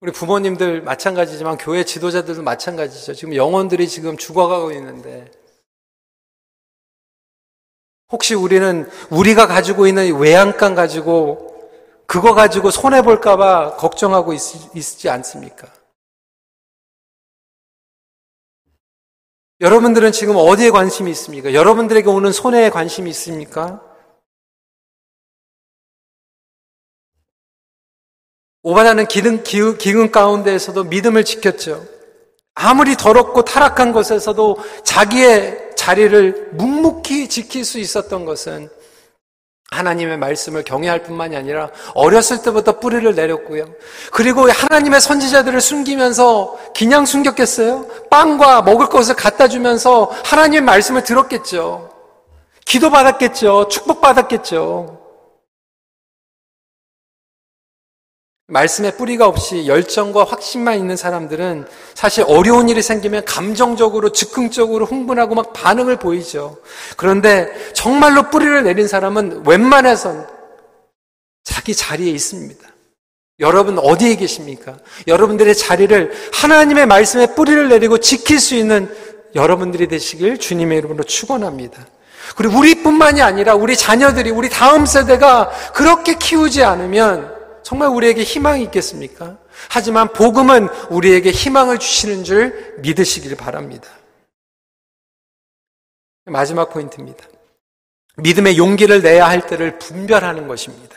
우리 0.00 0.12
부모님들 0.12 0.82
마찬가지지만 0.82 1.58
교회 1.58 1.84
지도자들도 1.84 2.42
마찬가지죠. 2.42 3.14
지금 3.14 3.34
영혼들이 3.34 3.88
지금 3.88 4.16
죽어가고 4.16 4.70
있는데 4.72 5.30
혹시 8.10 8.34
우리는 8.34 8.88
우리가 9.10 9.46
가지고 9.46 9.86
있는 9.86 10.16
외양간 10.16 10.74
가지고 10.74 11.70
그거 12.06 12.34
가지고 12.34 12.70
손해 12.70 13.02
볼까봐 13.02 13.76
걱정하고 13.76 14.32
있, 14.32 14.40
있지 14.76 15.10
않습니까? 15.10 15.75
여러분들은 19.60 20.12
지금 20.12 20.36
어디에 20.36 20.70
관심이 20.70 21.10
있습니까? 21.12 21.54
여러분들에게 21.54 22.08
오는 22.08 22.30
손해에 22.30 22.68
관심이 22.70 23.08
있습니까? 23.10 23.80
오바나는 28.62 29.06
기능, 29.06 29.42
기근 29.44 30.10
가운데에서도 30.10 30.84
믿음을 30.84 31.24
지켰죠. 31.24 31.86
아무리 32.54 32.96
더럽고 32.96 33.44
타락한 33.44 33.92
곳에서도 33.92 34.56
자기의 34.84 35.70
자리를 35.76 36.50
묵묵히 36.52 37.28
지킬 37.28 37.64
수 37.64 37.78
있었던 37.78 38.24
것은 38.24 38.68
하나님의 39.70 40.16
말씀을 40.18 40.62
경외할 40.62 41.02
뿐만이 41.02 41.36
아니라 41.36 41.70
어렸을 41.94 42.42
때부터 42.42 42.78
뿌리를 42.78 43.14
내렸고요. 43.14 43.66
그리고 44.12 44.48
하나님의 44.50 45.00
선지자들을 45.00 45.60
숨기면서 45.60 46.56
그냥 46.76 47.04
숨겼겠어요? 47.04 47.86
빵과 48.10 48.62
먹을 48.62 48.88
것을 48.88 49.16
갖다 49.16 49.48
주면서 49.48 50.10
하나님의 50.24 50.62
말씀을 50.62 51.02
들었겠죠. 51.02 51.90
기도 52.64 52.90
받았겠죠. 52.90 53.68
축복 53.68 54.00
받았겠죠. 54.00 55.05
말씀에 58.48 58.92
뿌리가 58.92 59.26
없이 59.26 59.66
열정과 59.66 60.22
확신만 60.22 60.78
있는 60.78 60.96
사람들은 60.96 61.66
사실 61.94 62.24
어려운 62.28 62.68
일이 62.68 62.80
생기면 62.80 63.24
감정적으로 63.24 64.10
즉흥적으로 64.10 64.86
흥분하고 64.86 65.34
막 65.34 65.52
반응을 65.52 65.96
보이죠. 65.96 66.58
그런데 66.96 67.52
정말로 67.72 68.30
뿌리를 68.30 68.62
내린 68.62 68.86
사람은 68.86 69.42
웬만해선 69.46 70.28
자기 71.42 71.74
자리에 71.74 72.10
있습니다. 72.12 72.64
여러분 73.40 73.78
어디에 73.78 74.14
계십니까? 74.14 74.78
여러분들의 75.08 75.54
자리를 75.54 76.12
하나님의 76.32 76.86
말씀에 76.86 77.34
뿌리를 77.34 77.68
내리고 77.68 77.98
지킬 77.98 78.38
수 78.38 78.54
있는 78.54 78.94
여러분들이 79.34 79.88
되시길 79.88 80.38
주님의 80.38 80.78
이름으로 80.78 81.02
축원합니다. 81.02 81.84
그리고 82.36 82.58
우리뿐만이 82.58 83.22
아니라 83.22 83.54
우리 83.56 83.76
자녀들이 83.76 84.30
우리 84.30 84.48
다음 84.48 84.86
세대가 84.86 85.50
그렇게 85.74 86.14
키우지 86.14 86.62
않으면 86.62 87.35
정말 87.66 87.88
우리에게 87.88 88.22
희망이 88.22 88.62
있겠습니까? 88.62 89.38
하지만 89.68 90.12
복음은 90.12 90.68
우리에게 90.88 91.32
희망을 91.32 91.78
주시는 91.78 92.22
줄 92.22 92.76
믿으시길 92.78 93.36
바랍니다. 93.36 93.88
마지막 96.26 96.70
포인트입니다. 96.70 97.26
믿음의 98.18 98.56
용기를 98.56 99.02
내야 99.02 99.28
할 99.28 99.48
때를 99.48 99.80
분별하는 99.80 100.46
것입니다. 100.46 100.94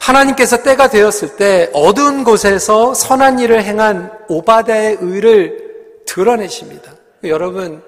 하나님께서 0.00 0.64
때가 0.64 0.90
되었을 0.90 1.36
때 1.36 1.70
어두운 1.72 2.24
곳에서 2.24 2.92
선한 2.92 3.38
일을 3.38 3.62
행한 3.62 4.10
오바다의 4.28 4.98
의를 5.00 6.02
드러내십니다. 6.06 6.92
여러분, 7.22 7.84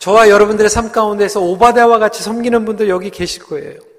저와 0.00 0.28
여러분들의 0.28 0.68
삶 0.68 0.90
가운데서 0.90 1.40
오바다와 1.40 2.00
같이 2.00 2.20
섬기는 2.24 2.64
분들 2.64 2.88
여기 2.88 3.10
계실 3.10 3.44
거예요. 3.44 3.91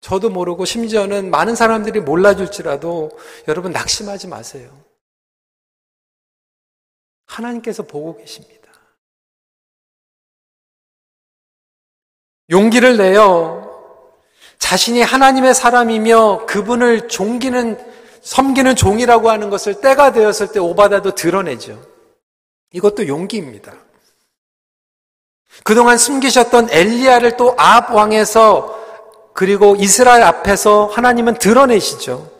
저도 0.00 0.30
모르고 0.30 0.64
심지어는 0.64 1.30
많은 1.30 1.54
사람들이 1.54 2.00
몰라줄지라도 2.00 3.10
여러분 3.48 3.72
낙심하지 3.72 4.28
마세요. 4.28 4.70
하나님께서 7.26 7.82
보고 7.82 8.16
계십니다. 8.16 8.60
용기를 12.50 12.96
내어 12.96 13.70
자신이 14.58 15.02
하나님의 15.02 15.54
사람이며 15.54 16.46
그분을 16.46 17.08
종기는 17.08 17.90
섬기는 18.22 18.76
종이라고 18.76 19.30
하는 19.30 19.48
것을 19.48 19.80
때가 19.80 20.12
되었을 20.12 20.52
때 20.52 20.58
오바다도 20.58 21.14
드러내죠. 21.14 21.82
이것도 22.72 23.06
용기입니다. 23.06 23.74
그동안 25.64 25.98
숨기셨던 25.98 26.70
엘리야를 26.70 27.36
또 27.36 27.54
아합 27.58 27.90
왕에서 27.94 28.78
그리고 29.32 29.76
이스라엘 29.76 30.22
앞에서 30.22 30.86
하나님은 30.86 31.34
드러내시죠. 31.34 32.30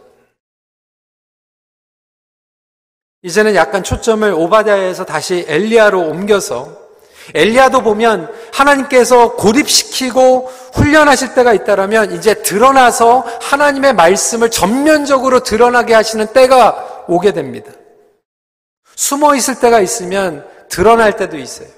이제는 3.22 3.54
약간 3.54 3.82
초점을 3.82 4.32
오바다에서 4.32 5.04
다시 5.04 5.44
엘리야로 5.46 6.00
옮겨서 6.00 6.78
엘리야도 7.34 7.82
보면 7.82 8.32
하나님께서 8.52 9.34
고립시키고 9.34 10.50
훈련하실 10.74 11.34
때가 11.34 11.52
있다라면 11.52 12.16
이제 12.16 12.34
드러나서 12.34 13.20
하나님의 13.42 13.94
말씀을 13.94 14.50
전면적으로 14.50 15.42
드러나게 15.42 15.94
하시는 15.94 16.26
때가 16.32 17.04
오게 17.08 17.32
됩니다. 17.32 17.72
숨어 18.96 19.34
있을 19.34 19.60
때가 19.60 19.80
있으면 19.80 20.46
드러날 20.68 21.16
때도 21.16 21.36
있어요. 21.36 21.68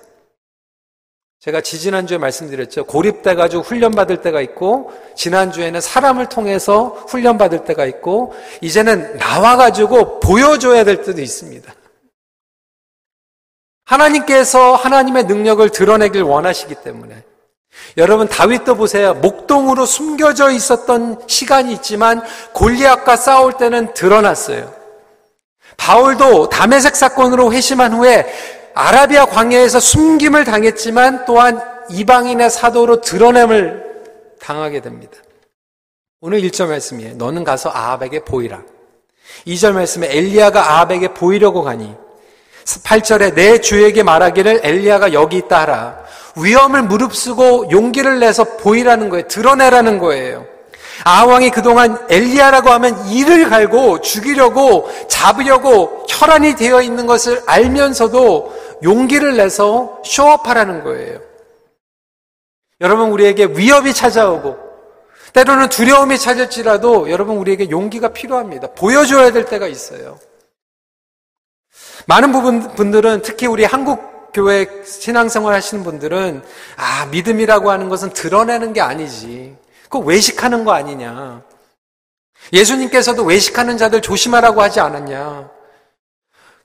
제가 1.42 1.61
지지난주에 1.61 2.18
말씀드렸죠. 2.18 2.85
고립돼가지고 2.85 3.64
훈련받을 3.64 4.20
때가 4.22 4.40
있고, 4.42 4.92
지난주에는 5.16 5.81
사람을 5.81 6.28
통해서 6.28 7.05
훈련받을 7.09 7.64
때가 7.64 7.85
있고, 7.87 8.33
이제는 8.61 9.16
나와가지고 9.16 10.20
보여줘야 10.20 10.85
될 10.85 11.02
때도 11.02 11.20
있습니다. 11.20 11.74
하나님께서 13.87 14.76
하나님의 14.76 15.24
능력을 15.24 15.68
드러내길 15.70 16.22
원하시기 16.22 16.76
때문에. 16.76 17.24
여러분, 17.96 18.28
다윗도 18.28 18.76
보세요. 18.76 19.14
목동으로 19.14 19.85
숨겨져 19.85 20.52
있었던 20.52 21.24
시간이 21.26 21.72
있지만, 21.72 22.22
골리앗과 22.52 23.16
싸울 23.16 23.55
때는 23.55 23.94
드러났어요. 23.94 24.72
바울도 25.76 26.50
담에색 26.50 26.94
사건으로 26.94 27.52
회심한 27.52 27.94
후에 27.94 28.33
아라비아 28.74 29.26
광야에서 29.26 29.80
숨김을 29.80 30.44
당했지만 30.44 31.24
또한 31.26 31.61
이방인의 31.90 32.50
사도로 32.50 33.00
드러냄을 33.00 33.82
당하게 34.40 34.80
됩니다. 34.80 35.12
오늘 36.20 36.40
1절 36.40 36.68
말씀이에요. 36.68 37.14
너는 37.16 37.44
가서 37.44 37.70
아합에게 37.70 38.24
보이라. 38.24 38.62
2절 39.46 39.72
말씀에 39.72 40.08
엘리야가 40.11 40.61
아합에게 40.61 41.14
보이려고 41.14 41.62
가니 41.62 41.94
8절에 42.64 43.35
내 43.35 43.61
주에게 43.61 44.02
말하기를 44.02 44.61
엘리야가 44.62 45.12
여기 45.12 45.38
있다 45.38 45.62
하라. 45.62 45.98
위험을 46.37 46.82
무릅쓰고 46.82 47.70
용기를 47.70 48.20
내서 48.20 48.44
보이라는 48.44 49.11
거예요. 49.11 49.28
드러내라는 49.28 49.98
거예요. 49.98 50.46
아왕이 51.04 51.50
그동안 51.50 51.98
엘리야라고 52.08 52.70
하면 52.70 53.08
이를 53.08 53.48
갈고 53.48 54.00
죽이려고 54.00 54.88
잡으려고 55.08 56.06
혈안이 56.08 56.54
되어 56.54 56.80
있는 56.80 57.06
것을 57.06 57.42
알면서도 57.46 58.62
용기를 58.83 59.37
내서 59.37 60.01
쇼업하라는 60.05 60.85
거예요. 60.85 61.21
여러분 62.81 63.11
우리에게 63.11 63.47
위협이 63.47 63.95
찾아오고 63.95 64.59
때로는 65.33 65.68
두려움이 65.68 66.18
찾을지라도 66.18 67.11
여러분 67.11 67.37
우리에게 67.38 67.71
용기가 67.71 68.09
필요합니다. 68.09 68.68
보여줘야 68.75 69.31
될 69.31 69.47
때가 69.47 69.66
있어요. 69.66 70.18
많은 72.07 72.33
부분 72.33 72.75
분들은 72.75 73.23
특히 73.23 73.47
우리 73.47 73.64
한국 73.64 74.33
교회 74.33 74.66
신앙생활 74.85 75.55
하시는 75.55 75.85
분들은 75.85 76.42
아 76.77 77.07
믿음이라고 77.07 77.71
하는 77.71 77.88
것은 77.88 78.11
드러내는 78.11 78.73
게 78.73 78.81
아니지. 78.81 79.57
그거 79.85 80.01
외식하는 80.01 80.64
거 80.64 80.73
아니냐. 80.73 81.42
예수님께서도 82.53 83.25
외식하는 83.25 83.79
자들 83.79 84.03
조심하라고 84.03 84.61
하지 84.61 84.81
않았냐. 84.81 85.51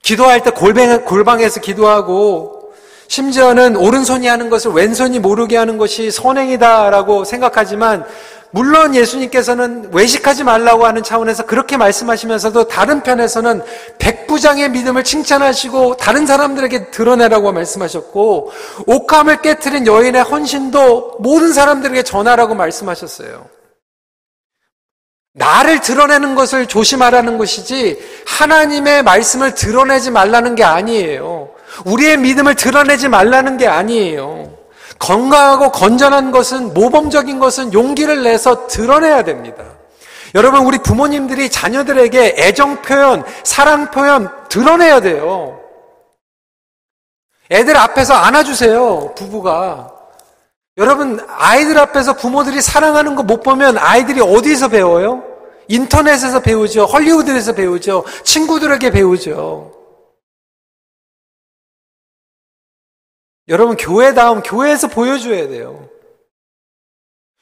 기도할 0.08 0.42
때 0.42 0.48
골방, 0.48 1.04
골방에서 1.04 1.60
기도하고 1.60 2.72
심지어는 3.08 3.76
오른손이 3.76 4.26
하는 4.26 4.48
것을 4.48 4.70
왼손이 4.70 5.18
모르게 5.18 5.58
하는 5.58 5.76
것이 5.76 6.10
선행이다라고 6.10 7.24
생각하지만 7.24 8.06
물론 8.50 8.94
예수님께서는 8.94 9.90
외식하지 9.92 10.44
말라고 10.44 10.86
하는 10.86 11.02
차원에서 11.02 11.44
그렇게 11.44 11.76
말씀하시면서도 11.76 12.68
다른 12.68 13.02
편에서는 13.02 13.60
백부장의 13.98 14.70
믿음을 14.70 15.04
칭찬하시고 15.04 15.98
다른 15.98 16.24
사람들에게 16.24 16.90
드러내라고 16.90 17.52
말씀하셨고 17.52 18.50
옥함을 18.86 19.42
깨뜨린 19.42 19.86
여인의 19.86 20.22
헌신도 20.22 21.18
모든 21.20 21.52
사람들에게 21.52 22.02
전하라고 22.04 22.54
말씀하셨어요. 22.54 23.57
나를 25.38 25.80
드러내는 25.80 26.34
것을 26.34 26.66
조심하라는 26.66 27.38
것이지 27.38 27.98
하나님의 28.26 29.04
말씀을 29.04 29.54
드러내지 29.54 30.10
말라는 30.10 30.56
게 30.56 30.64
아니에요. 30.64 31.50
우리의 31.84 32.16
믿음을 32.16 32.56
드러내지 32.56 33.08
말라는 33.08 33.56
게 33.56 33.68
아니에요. 33.68 34.52
건강하고 34.98 35.70
건전한 35.70 36.32
것은 36.32 36.74
모범적인 36.74 37.38
것은 37.38 37.72
용기를 37.72 38.24
내서 38.24 38.66
드러내야 38.66 39.22
됩니다. 39.22 39.64
여러분 40.34 40.66
우리 40.66 40.78
부모님들이 40.78 41.48
자녀들에게 41.50 42.34
애정 42.36 42.82
표현, 42.82 43.22
사랑 43.44 43.92
표현 43.92 44.28
드러내야 44.48 45.00
돼요. 45.00 45.60
애들 47.50 47.76
앞에서 47.76 48.14
안아주세요. 48.14 49.14
부부가. 49.14 49.92
여러분 50.76 51.24
아이들 51.28 51.78
앞에서 51.78 52.14
부모들이 52.14 52.60
사랑하는 52.60 53.14
거 53.14 53.22
못 53.22 53.42
보면 53.42 53.78
아이들이 53.78 54.20
어디서 54.20 54.68
배워요? 54.68 55.27
인터넷에서 55.68 56.40
배우죠. 56.40 56.84
헐리우드에서 56.86 57.52
배우죠. 57.52 58.04
친구들에게 58.24 58.90
배우죠. 58.90 59.72
여러분, 63.48 63.76
교회다움, 63.76 64.42
교회에서 64.42 64.88
보여줘야 64.88 65.48
돼요. 65.48 65.88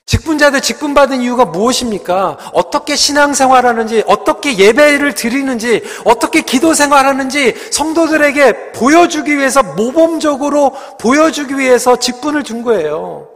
직분자들 0.06 0.60
직분받은 0.60 1.20
이유가 1.20 1.44
무엇입니까? 1.44 2.52
어떻게 2.52 2.94
신앙생활 2.94 3.66
하는지, 3.66 4.04
어떻게 4.06 4.56
예배를 4.56 5.14
드리는지, 5.14 5.82
어떻게 6.04 6.42
기도 6.42 6.74
생활하는지 6.74 7.72
성도들에게 7.72 8.72
보여주기 8.72 9.36
위해서 9.36 9.64
모범적으로 9.64 10.76
보여주기 11.00 11.58
위해서 11.58 11.96
직분을 11.96 12.44
준 12.44 12.62
거예요. 12.62 13.35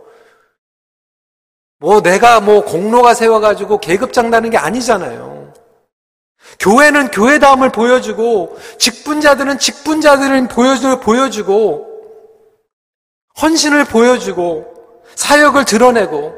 뭐 1.80 2.02
내가 2.02 2.40
뭐 2.40 2.64
공로가 2.64 3.14
세워가지고 3.14 3.80
계급 3.80 4.12
장 4.12 4.30
나는 4.30 4.50
게 4.50 4.58
아니잖아요. 4.58 5.52
교회는 6.58 7.10
교회다움을 7.10 7.72
보여주고, 7.72 8.56
직분자들은 8.78 9.58
직분자들을 9.58 10.48
보여주고, 11.00 11.90
헌신을 13.40 13.86
보여주고 13.86 15.02
사역을 15.14 15.64
드러내고 15.64 16.34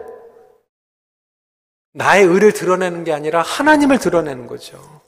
나의 1.94 2.24
의를 2.24 2.52
드러내는 2.52 3.04
게 3.04 3.12
아니라 3.12 3.42
하나님을 3.42 3.98
드러내는 3.98 4.46
거죠. 4.46 5.02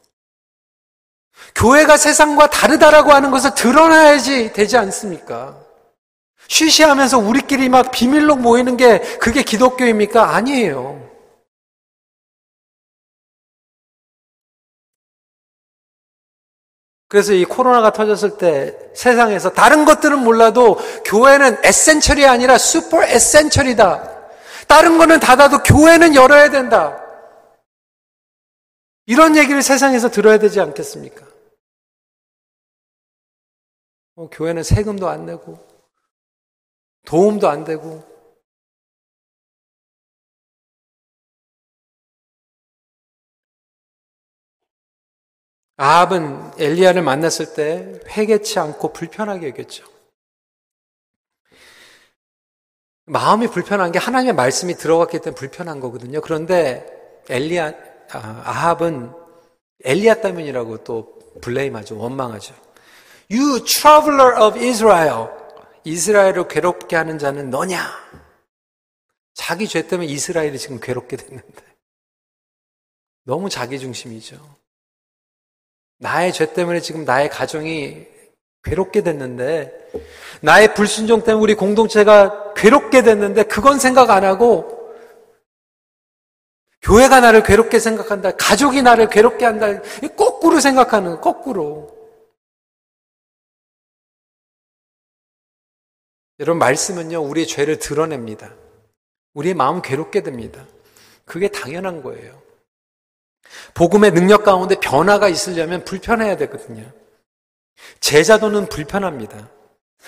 교회가 1.54 1.96
세상과 1.96 2.50
다르다라고 2.50 3.12
하는 3.12 3.30
것을 3.30 3.54
드러나야지 3.54 4.52
되지 4.52 4.76
않습니까? 4.76 5.63
쉬쉬하면서 6.48 7.18
우리끼리 7.18 7.68
막 7.68 7.90
비밀로 7.90 8.36
모이는 8.36 8.76
게 8.76 8.98
그게 9.18 9.42
기독교입니까? 9.42 10.34
아니에요. 10.34 11.04
그래서 17.08 17.32
이 17.32 17.44
코로나가 17.44 17.92
터졌을 17.92 18.38
때 18.38 18.76
세상에서 18.94 19.52
다른 19.52 19.84
것들은 19.84 20.18
몰라도 20.18 20.76
교회는 21.04 21.58
에센셜이 21.62 22.26
아니라 22.26 22.58
슈퍼 22.58 23.04
에센셜이다. 23.04 24.14
다른 24.66 24.98
거는 24.98 25.20
닫아도 25.20 25.58
교회는 25.62 26.16
열어야 26.16 26.50
된다. 26.50 27.00
이런 29.06 29.36
얘기를 29.36 29.62
세상에서 29.62 30.10
들어야 30.10 30.38
되지 30.38 30.60
않겠습니까? 30.60 31.24
어, 34.16 34.28
교회는 34.30 34.62
세금도 34.62 35.08
안 35.08 35.26
내고, 35.26 35.64
도움도 37.04 37.48
안 37.48 37.64
되고, 37.64 38.02
아합은 45.76 46.52
엘리야를 46.58 47.02
만났을 47.02 47.54
때 47.54 48.00
회개치 48.08 48.58
않고 48.58 48.92
불편하게 48.92 49.48
여겼죠. 49.48 49.84
마음이 53.06 53.48
불편한 53.48 53.92
게 53.92 53.98
하나님의 53.98 54.34
말씀이 54.34 54.74
들어갔기 54.74 55.18
때문에 55.18 55.34
불편한 55.34 55.80
거거든요. 55.80 56.20
그런데 56.20 56.86
엘리야 57.28 57.72
아, 58.12 58.42
아합은 58.44 59.12
엘리야 59.84 60.20
때문이라고 60.20 60.84
또 60.84 61.18
블레임하죠. 61.42 61.98
원망하죠. 61.98 62.54
You 63.30 63.64
traveler 63.64 64.40
of 64.40 64.58
Israel. 64.58 65.43
이스라엘을 65.84 66.48
괴롭게 66.48 66.96
하는 66.96 67.18
자는 67.18 67.50
너냐? 67.50 67.78
자기 69.34 69.68
죄 69.68 69.86
때문에 69.86 70.08
이스라엘이 70.08 70.58
지금 70.58 70.80
괴롭게 70.80 71.16
됐는데. 71.16 71.62
너무 73.24 73.48
자기 73.48 73.78
중심이죠. 73.78 74.38
나의 75.98 76.32
죄 76.32 76.52
때문에 76.52 76.80
지금 76.80 77.04
나의 77.04 77.28
가정이 77.30 78.06
괴롭게 78.62 79.02
됐는데, 79.02 79.90
나의 80.40 80.74
불순종 80.74 81.22
때문에 81.22 81.42
우리 81.42 81.54
공동체가 81.54 82.54
괴롭게 82.54 83.02
됐는데, 83.02 83.44
그건 83.44 83.78
생각 83.78 84.10
안 84.10 84.24
하고, 84.24 84.94
교회가 86.82 87.20
나를 87.20 87.42
괴롭게 87.42 87.78
생각한다, 87.78 88.36
가족이 88.36 88.82
나를 88.82 89.08
괴롭게 89.08 89.44
한다, 89.44 89.66
거꾸로 90.16 90.60
생각하는, 90.60 91.20
거꾸로. 91.20 92.03
여러분, 96.40 96.58
말씀은요, 96.58 97.22
우리의 97.22 97.46
죄를 97.46 97.78
드러냅니다. 97.78 98.52
우리의 99.34 99.54
마음 99.54 99.82
괴롭게 99.82 100.22
됩니다. 100.22 100.66
그게 101.24 101.48
당연한 101.48 102.02
거예요. 102.02 102.42
복음의 103.74 104.12
능력 104.12 104.44
가운데 104.44 104.76
변화가 104.76 105.28
있으려면 105.28 105.84
불편해야 105.84 106.36
되거든요. 106.36 106.84
제자도는 108.00 108.68
불편합니다. 108.68 109.50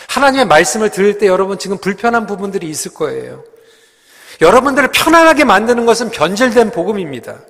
하나님의 0.08 0.46
말씀을 0.46 0.90
들을 0.90 1.18
때 1.18 1.26
여러분 1.26 1.58
지금 1.58 1.78
불편한 1.78 2.26
부분들이 2.26 2.68
있을 2.68 2.92
거예요. 2.92 3.44
여러분들을 4.40 4.90
편안하게 4.92 5.44
만드는 5.44 5.86
것은 5.86 6.10
변질된 6.10 6.70
복음입니다. 6.70 7.40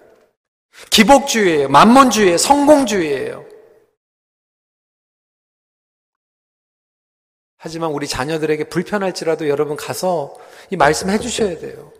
기복주의예요. 0.91 1.69
만몬주의예요. 1.69 2.39
성공주의예요. 2.39 3.46
하지만 7.59 7.91
우리 7.91 8.07
자녀들에게 8.07 8.65
불편할지라도 8.65 9.49
여러분 9.49 9.77
가서 9.77 10.35
이 10.71 10.77
말씀 10.77 11.11
해주셔야 11.11 11.59
돼요. 11.59 11.93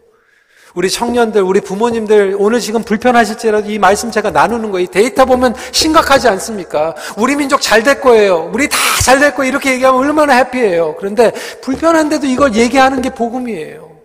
우리 0.75 0.91
청년들, 0.91 1.41
우리 1.41 1.63
부모님들 1.63 2.37
오늘 2.39 2.61
지금 2.61 2.83
불편하실지라도 2.83 3.71
이 3.71 3.79
말씀 3.79 4.11
제가 4.11 4.31
나누는 4.31 4.71
거, 4.71 4.79
이 4.79 4.87
데이터 4.87 5.25
보면 5.25 5.55
심각하지 5.73 6.29
않습니까? 6.29 6.95
우리 7.17 7.35
민족 7.35 7.63
잘 7.63 7.83
될 7.83 8.01
거예요. 8.03 8.51
우리 8.53 8.69
다 8.69 8.77
잘 9.03 9.21
될 9.21 9.35
거예요. 9.35 9.49
이렇게 9.49 9.73
얘기하면 9.73 9.99
얼마나 10.01 10.35
해피해요. 10.35 10.97
그런데 10.99 11.31
불편한데도 11.63 12.27
이걸 12.27 12.55
얘기하는 12.55 13.01
게 13.01 13.09
복음이에요. 13.11 13.97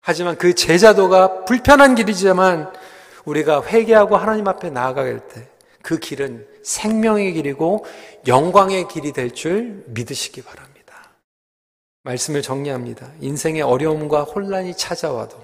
하지만 0.00 0.36
그 0.38 0.54
제자도가 0.54 1.44
불편한 1.44 1.94
길이지만 1.94 2.72
우리가 3.26 3.62
회개하고 3.66 4.16
하나님 4.16 4.48
앞에 4.48 4.70
나아갈 4.70 5.20
때 5.28 5.54
그 5.84 5.98
길은 5.98 6.46
생명의 6.64 7.32
길이고 7.34 7.84
영광의 8.26 8.88
길이 8.88 9.12
될 9.12 9.30
줄 9.30 9.84
믿으시기 9.88 10.42
바랍니다. 10.42 10.74
말씀을 12.02 12.42
정리합니다. 12.42 13.10
인생의 13.20 13.62
어려움과 13.62 14.22
혼란이 14.24 14.76
찾아와도 14.76 15.36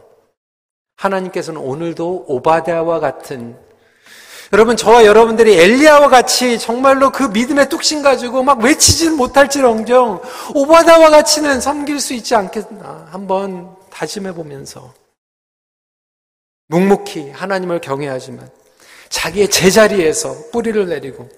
하나님께서는 0.96 1.60
오늘도 1.60 2.26
오바데아와 2.28 3.00
같은 3.00 3.56
여러분 4.52 4.76
저와 4.76 5.06
여러분들이 5.06 5.54
엘리야와 5.54 6.08
같이 6.08 6.58
정말로 6.58 7.10
그 7.12 7.22
믿음의 7.22 7.68
뚝심 7.68 8.02
가지고 8.02 8.42
막 8.42 8.58
외치지는 8.60 9.16
못할지언정 9.16 10.20
오바다와 10.54 11.10
같이는 11.10 11.60
섬길 11.60 12.00
수 12.00 12.14
있지 12.14 12.34
않겠나 12.34 13.08
한번 13.10 13.76
다짐해 13.90 14.34
보면서 14.34 14.92
묵묵히 16.66 17.30
하나님을 17.30 17.80
경외하지만 17.80 18.50
자기의 19.10 19.50
제자리에서 19.50 20.50
뿌리를 20.50 20.88
내리고 20.88 21.28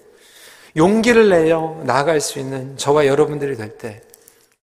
용기를 0.77 1.29
내어 1.29 1.81
나아갈 1.85 2.21
수 2.21 2.39
있는 2.39 2.77
저와 2.77 3.05
여러분들이 3.05 3.55
될 3.57 3.77
때 3.77 4.01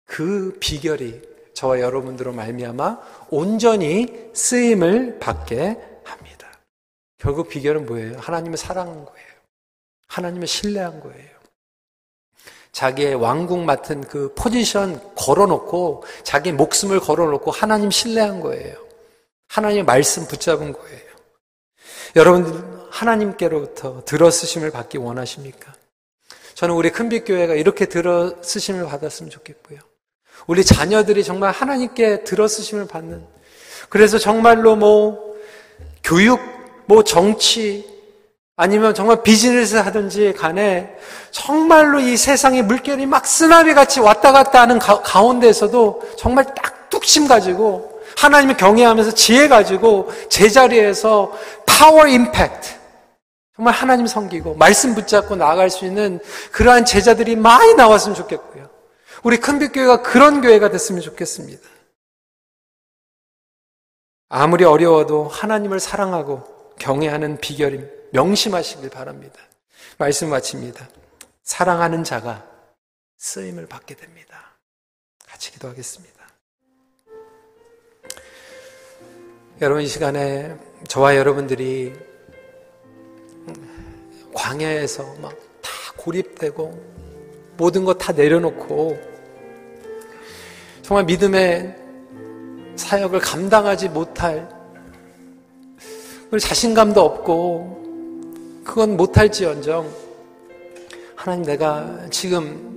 그 0.07 0.57
비결이 0.61 1.22
저와 1.55 1.80
여러분들로 1.80 2.32
말미암아 2.32 2.99
온전히 3.30 4.30
쓰임을 4.34 5.18
받게 5.18 5.76
합니다. 6.05 6.49
결국 7.18 7.49
비결은 7.49 7.86
뭐예요? 7.86 8.18
하나님을 8.18 8.57
사랑한 8.57 9.05
거예요. 9.05 9.28
하나님을 10.09 10.47
신뢰한 10.47 11.01
거예요. 11.01 11.34
자기의 12.72 13.14
왕국 13.14 13.61
맡은 13.64 14.03
그 14.03 14.32
포지션 14.36 15.01
걸어놓고 15.14 16.05
자기 16.22 16.53
목숨을 16.53 17.01
걸어놓고 17.01 17.51
하나님 17.51 17.90
신뢰한 17.90 18.40
거예요. 18.40 18.76
하나님의 19.49 19.84
말씀 19.84 20.26
붙잡은 20.26 20.72
거예요. 20.72 21.01
여러분 22.16 22.84
하나님께로부터 22.95 24.03
들어쓰심을 24.05 24.70
받기 24.70 24.99
원하십니까? 24.99 25.72
저는 26.55 26.74
우리 26.74 26.90
큰빛교회가 26.90 27.55
이렇게 27.55 27.86
들어쓰심을 27.86 28.86
받았으면 28.86 29.30
좋겠고요. 29.30 29.80
우리 30.47 30.64
자녀들이 30.64 31.24
정말 31.24 31.51
하나님께 31.51 32.24
들어쓰심을 32.24 32.86
받는 32.86 33.24
그래서 33.88 34.18
정말로 34.18 34.76
뭐 34.76 35.34
교육, 36.03 36.40
뭐 36.86 37.03
정치 37.03 37.92
아니면 38.57 38.95
정말 38.95 39.22
비즈니스 39.22 39.74
하든지 39.74 40.34
간에 40.34 40.97
정말로 41.32 41.99
이 41.99 42.16
세상의 42.16 42.62
물결이 42.62 43.07
막 43.07 43.26
쓰나미 43.26 43.74
같이 43.74 43.99
왔다 43.99 44.30
갔다 44.30 44.61
하는 44.61 44.78
가, 44.78 45.03
가운데서도 45.03 46.14
정말 46.16 46.45
딱 46.55 46.88
뚝심 46.88 47.26
가지고 47.26 48.01
하나님을 48.16 48.57
경외하면서 48.57 49.12
지혜 49.14 49.49
가지고 49.49 50.12
제자리에서 50.28 51.32
파워 51.66 52.07
임팩트 52.07 52.84
정말 53.57 53.73
하나님 53.73 54.07
섬기고 54.07 54.55
말씀 54.57 54.95
붙잡고 54.95 55.37
나아갈 55.37 55.71
수 55.71 55.87
있는 55.87 56.19
그러한 56.51 56.85
제자들이 56.85 57.37
많이 57.37 57.75
나왔으면 57.75 58.17
좋겠고요. 58.17 58.69
우리 59.23 59.39
큰빛교회가 59.39 60.03
그런 60.03 60.41
교회가 60.41 60.71
됐으면 60.71 61.01
좋겠습니다. 61.01 61.63
아무리 64.29 64.65
어려워도 64.65 65.29
하나님을 65.29 65.79
사랑하고 65.79 66.75
경외하는 66.79 67.39
비결임 67.39 67.89
명심하시길 68.13 68.91
바랍니다. 68.91 69.39
말씀 69.99 70.31
마칩니다. 70.31 70.89
사랑하는 71.45 72.03
자가 72.03 72.45
쓰임을 73.19 73.67
받게 73.67 73.95
됩니다. 73.95 74.57
같이 75.27 75.53
기도하겠습니다. 75.53 76.15
여러분 79.61 79.83
이 79.83 79.87
시간에 79.87 80.57
저와 80.89 81.17
여러분들이 81.17 81.95
광야에서 84.35 85.16
막 85.22 85.32
다 85.64 85.70
고립되고 85.97 86.95
모든 87.57 87.85
것 87.85 87.97
다 87.99 88.12
내려놓고 88.12 88.99
정말 90.82 91.05
믿음의 91.05 91.74
사역을 92.76 93.20
감당하지 93.20 93.89
못할 93.89 94.47
자신감도 96.39 97.01
없고 97.01 98.62
그건 98.64 98.97
못할지언정 98.97 99.89
하나님 101.14 101.45
내가 101.45 102.07
지금 102.11 102.72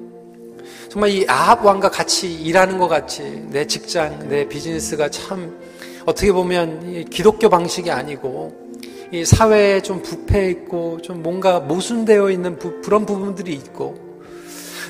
정말 0.90 1.10
이 1.10 1.26
아합 1.28 1.66
왕과 1.66 1.90
같이 1.90 2.34
일하는 2.34 2.78
것 2.78 2.88
같이 2.88 3.24
내 3.50 3.66
직장 3.66 4.30
내 4.30 4.48
비즈니스가 4.48 5.10
참 5.10 5.60
어떻게 6.06 6.32
보면 6.32 7.10
기독교 7.10 7.50
방식이 7.50 7.92
아니고 7.92 8.67
이 9.12 9.24
사회에 9.24 9.82
좀 9.82 10.02
부패 10.02 10.50
있고 10.50 11.02
좀 11.02 11.24
뭔가 11.24 11.60
모순되어 11.60 12.30
있는 12.30 12.58
부, 12.58 12.82
그런 12.82 13.06
부분들이 13.06 13.54
있고 13.54 13.98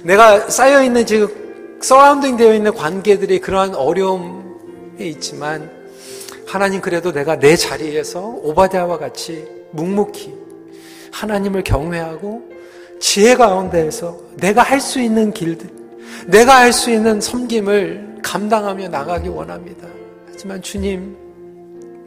내가 0.03 0.49
쌓여 0.49 0.83
있는 0.83 1.05
지금 1.05 1.27
서라운딩 1.81 2.37
되어 2.37 2.53
있는 2.53 2.73
관계들이 2.73 3.39
그러한 3.39 3.75
어려움에 3.75 5.05
있지만 5.05 5.69
하나님 6.47 6.81
그래도 6.81 7.11
내가 7.11 7.37
내 7.37 7.55
자리에서 7.55 8.21
오바데아와 8.21 8.97
같이 8.97 9.45
묵묵히 9.71 10.33
하나님을 11.11 11.63
경외하고 11.63 12.49
지혜 12.99 13.35
가운데에서 13.35 14.19
내가 14.37 14.63
할 14.63 14.79
수 14.79 14.99
있는 14.99 15.31
길들, 15.31 15.69
내가 16.27 16.57
할 16.57 16.73
수 16.73 16.89
있는 16.89 17.21
섬김을 17.21 18.19
감당하며 18.23 18.87
나가기 18.89 19.29
원합니다. 19.29 19.87
하지만 20.27 20.61
주님, 20.61 21.15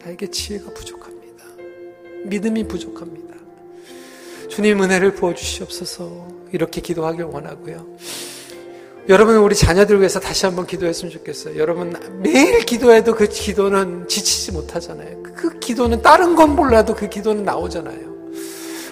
나에게 0.05 0.27
지혜가 0.29 0.73
부족합니다. 0.75 1.00
믿음이 2.25 2.69
부족합니다. 2.69 3.35
주님 4.49 4.83
은혜를 4.83 5.15
부어주시옵소서 5.15 6.29
이렇게 6.53 6.81
기도하길 6.81 7.25
원하고요. 7.25 7.87
여러분 9.09 9.37
우리 9.37 9.55
자녀들 9.55 9.99
위해서 9.99 10.21
다시 10.21 10.47
한번 10.47 10.67
기도했으면 10.67 11.11
좋겠어요. 11.13 11.59
여러분 11.59 11.95
매일 12.23 12.65
기도해도 12.65 13.15
그 13.15 13.27
기도는 13.27 14.07
지치지 14.09 14.53
못하잖아요. 14.53 15.23
그 15.35 15.59
기도는 15.59 16.03
다른 16.03 16.35
건 16.35 16.55
몰라도 16.55 16.95
그 16.95 17.09
기도는 17.09 17.45
나오잖아요. 17.45 18.11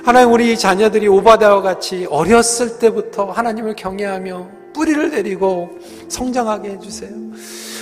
하나님 0.05 0.33
우리 0.33 0.59
자녀들이 0.59 1.07
오바다와 1.09 1.61
같이 1.61 2.07
어렸을 2.09 2.79
때부터 2.79 3.31
하나님을 3.31 3.77
경외하며 3.77 4.49
뿌리를 4.73 5.11
내리고 5.11 5.71
성장하게 6.09 6.71
해주세요. 6.71 7.11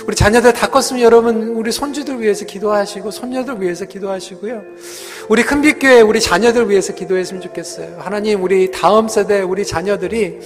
우리 0.06 0.14
자녀들 0.14 0.52
다 0.52 0.68
컸으면 0.68 1.02
여러분 1.02 1.48
우리 1.48 1.72
손주들 1.72 2.20
위해서 2.20 2.44
기도하시고 2.44 3.10
손녀들 3.10 3.60
위해서 3.60 3.84
기도하시고요. 3.86 4.62
우리 5.28 5.42
큰빛교회 5.42 6.00
우리 6.00 6.20
자녀들 6.20 6.70
위해서 6.70 6.94
기도했으면 6.94 7.42
좋겠어요. 7.42 7.96
하나님 7.98 8.44
우리 8.44 8.70
다음 8.70 9.08
세대 9.08 9.40
우리 9.40 9.66
자녀들이 9.66 10.38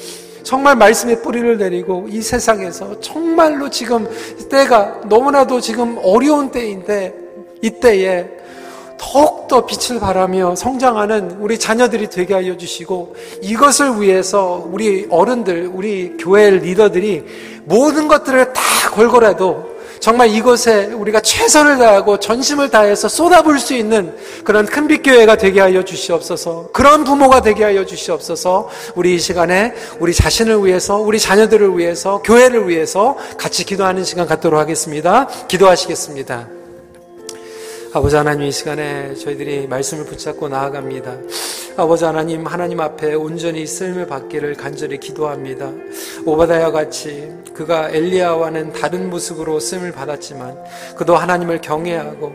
정말 0.45 0.77
말씀의 0.77 1.21
뿌리를 1.21 1.59
내리고 1.59 2.07
이 2.09 2.23
세상에서 2.23 3.01
정말로 3.01 3.69
지금 3.69 4.09
때가 4.49 5.03
너무나도 5.11 5.61
지금 5.61 5.99
어려운 6.03 6.51
때인데 6.51 7.15
이때에 7.61 8.31
더욱더 9.01 9.65
빛을 9.65 9.99
발하며 9.99 10.55
성장하는 10.57 11.39
우리 11.41 11.59
자녀들이 11.59 12.11
되게 12.11 12.35
하여 12.35 12.57
주시고 12.57 13.17
이것을 13.41 14.01
위해서 14.01 14.63
우리 14.71 15.07
어른들, 15.11 15.71
우리 15.73 16.17
교회 16.19 16.51
리더들이 16.51 17.25
모든 17.65 18.09
것들을 18.09 18.53
다 18.53 18.63
걸고라도 18.91 19.71
정말 20.01 20.29
이곳에 20.31 20.87
우리가 20.87 21.21
최선을 21.21 21.79
다하고 21.79 22.19
전심을 22.19 22.71
다해서 22.71 23.09
쏟아부을 23.09 23.59
수 23.59 23.75
있는 23.75 24.15
그런 24.45 24.65
큰 24.65 24.87
빛교회가 24.87 25.37
되게 25.37 25.61
하여 25.61 25.83
주시옵소서. 25.83 26.71
그런 26.73 27.05
부모가 27.05 27.43
되게 27.43 27.65
하여 27.65 27.85
주시옵소서. 27.85 28.69
우리 28.95 29.15
이 29.15 29.19
시간에 29.19 29.75
우리 29.99 30.15
자신을 30.15 30.65
위해서, 30.65 30.97
우리 30.97 31.19
자녀들을 31.19 31.77
위해서, 31.77 32.23
교회를 32.23 32.69
위해서 32.69 33.17
같이 33.37 33.65
기도하는 33.65 34.05
시간 34.05 34.27
갖도록 34.27 34.59
하겠습니다. 34.59 35.29
기도하시겠습니다. 35.49 36.60
아버지 37.93 38.15
하나님 38.15 38.47
이 38.47 38.53
시간에 38.53 39.15
저희들이 39.15 39.67
말씀을 39.67 40.05
붙잡고 40.05 40.49
나아갑니다. 40.49 41.13
아버지 41.77 42.05
하나님 42.05 42.47
하나님 42.47 42.79
앞에 42.79 43.15
온전히 43.15 43.67
쓰임을 43.67 44.07
받기를 44.07 44.55
간절히 44.55 44.97
기도합니다. 44.99 45.73
오바다야 46.25 46.71
같이 46.71 47.35
그가 47.53 47.91
엘리야와는 47.91 48.75
다른 48.75 49.11
모습으로 49.11 49.59
쓰임을 49.59 49.91
받았지만 49.91 50.57
그도 50.97 51.17
하나님을 51.17 51.61
경외하고 51.63 52.33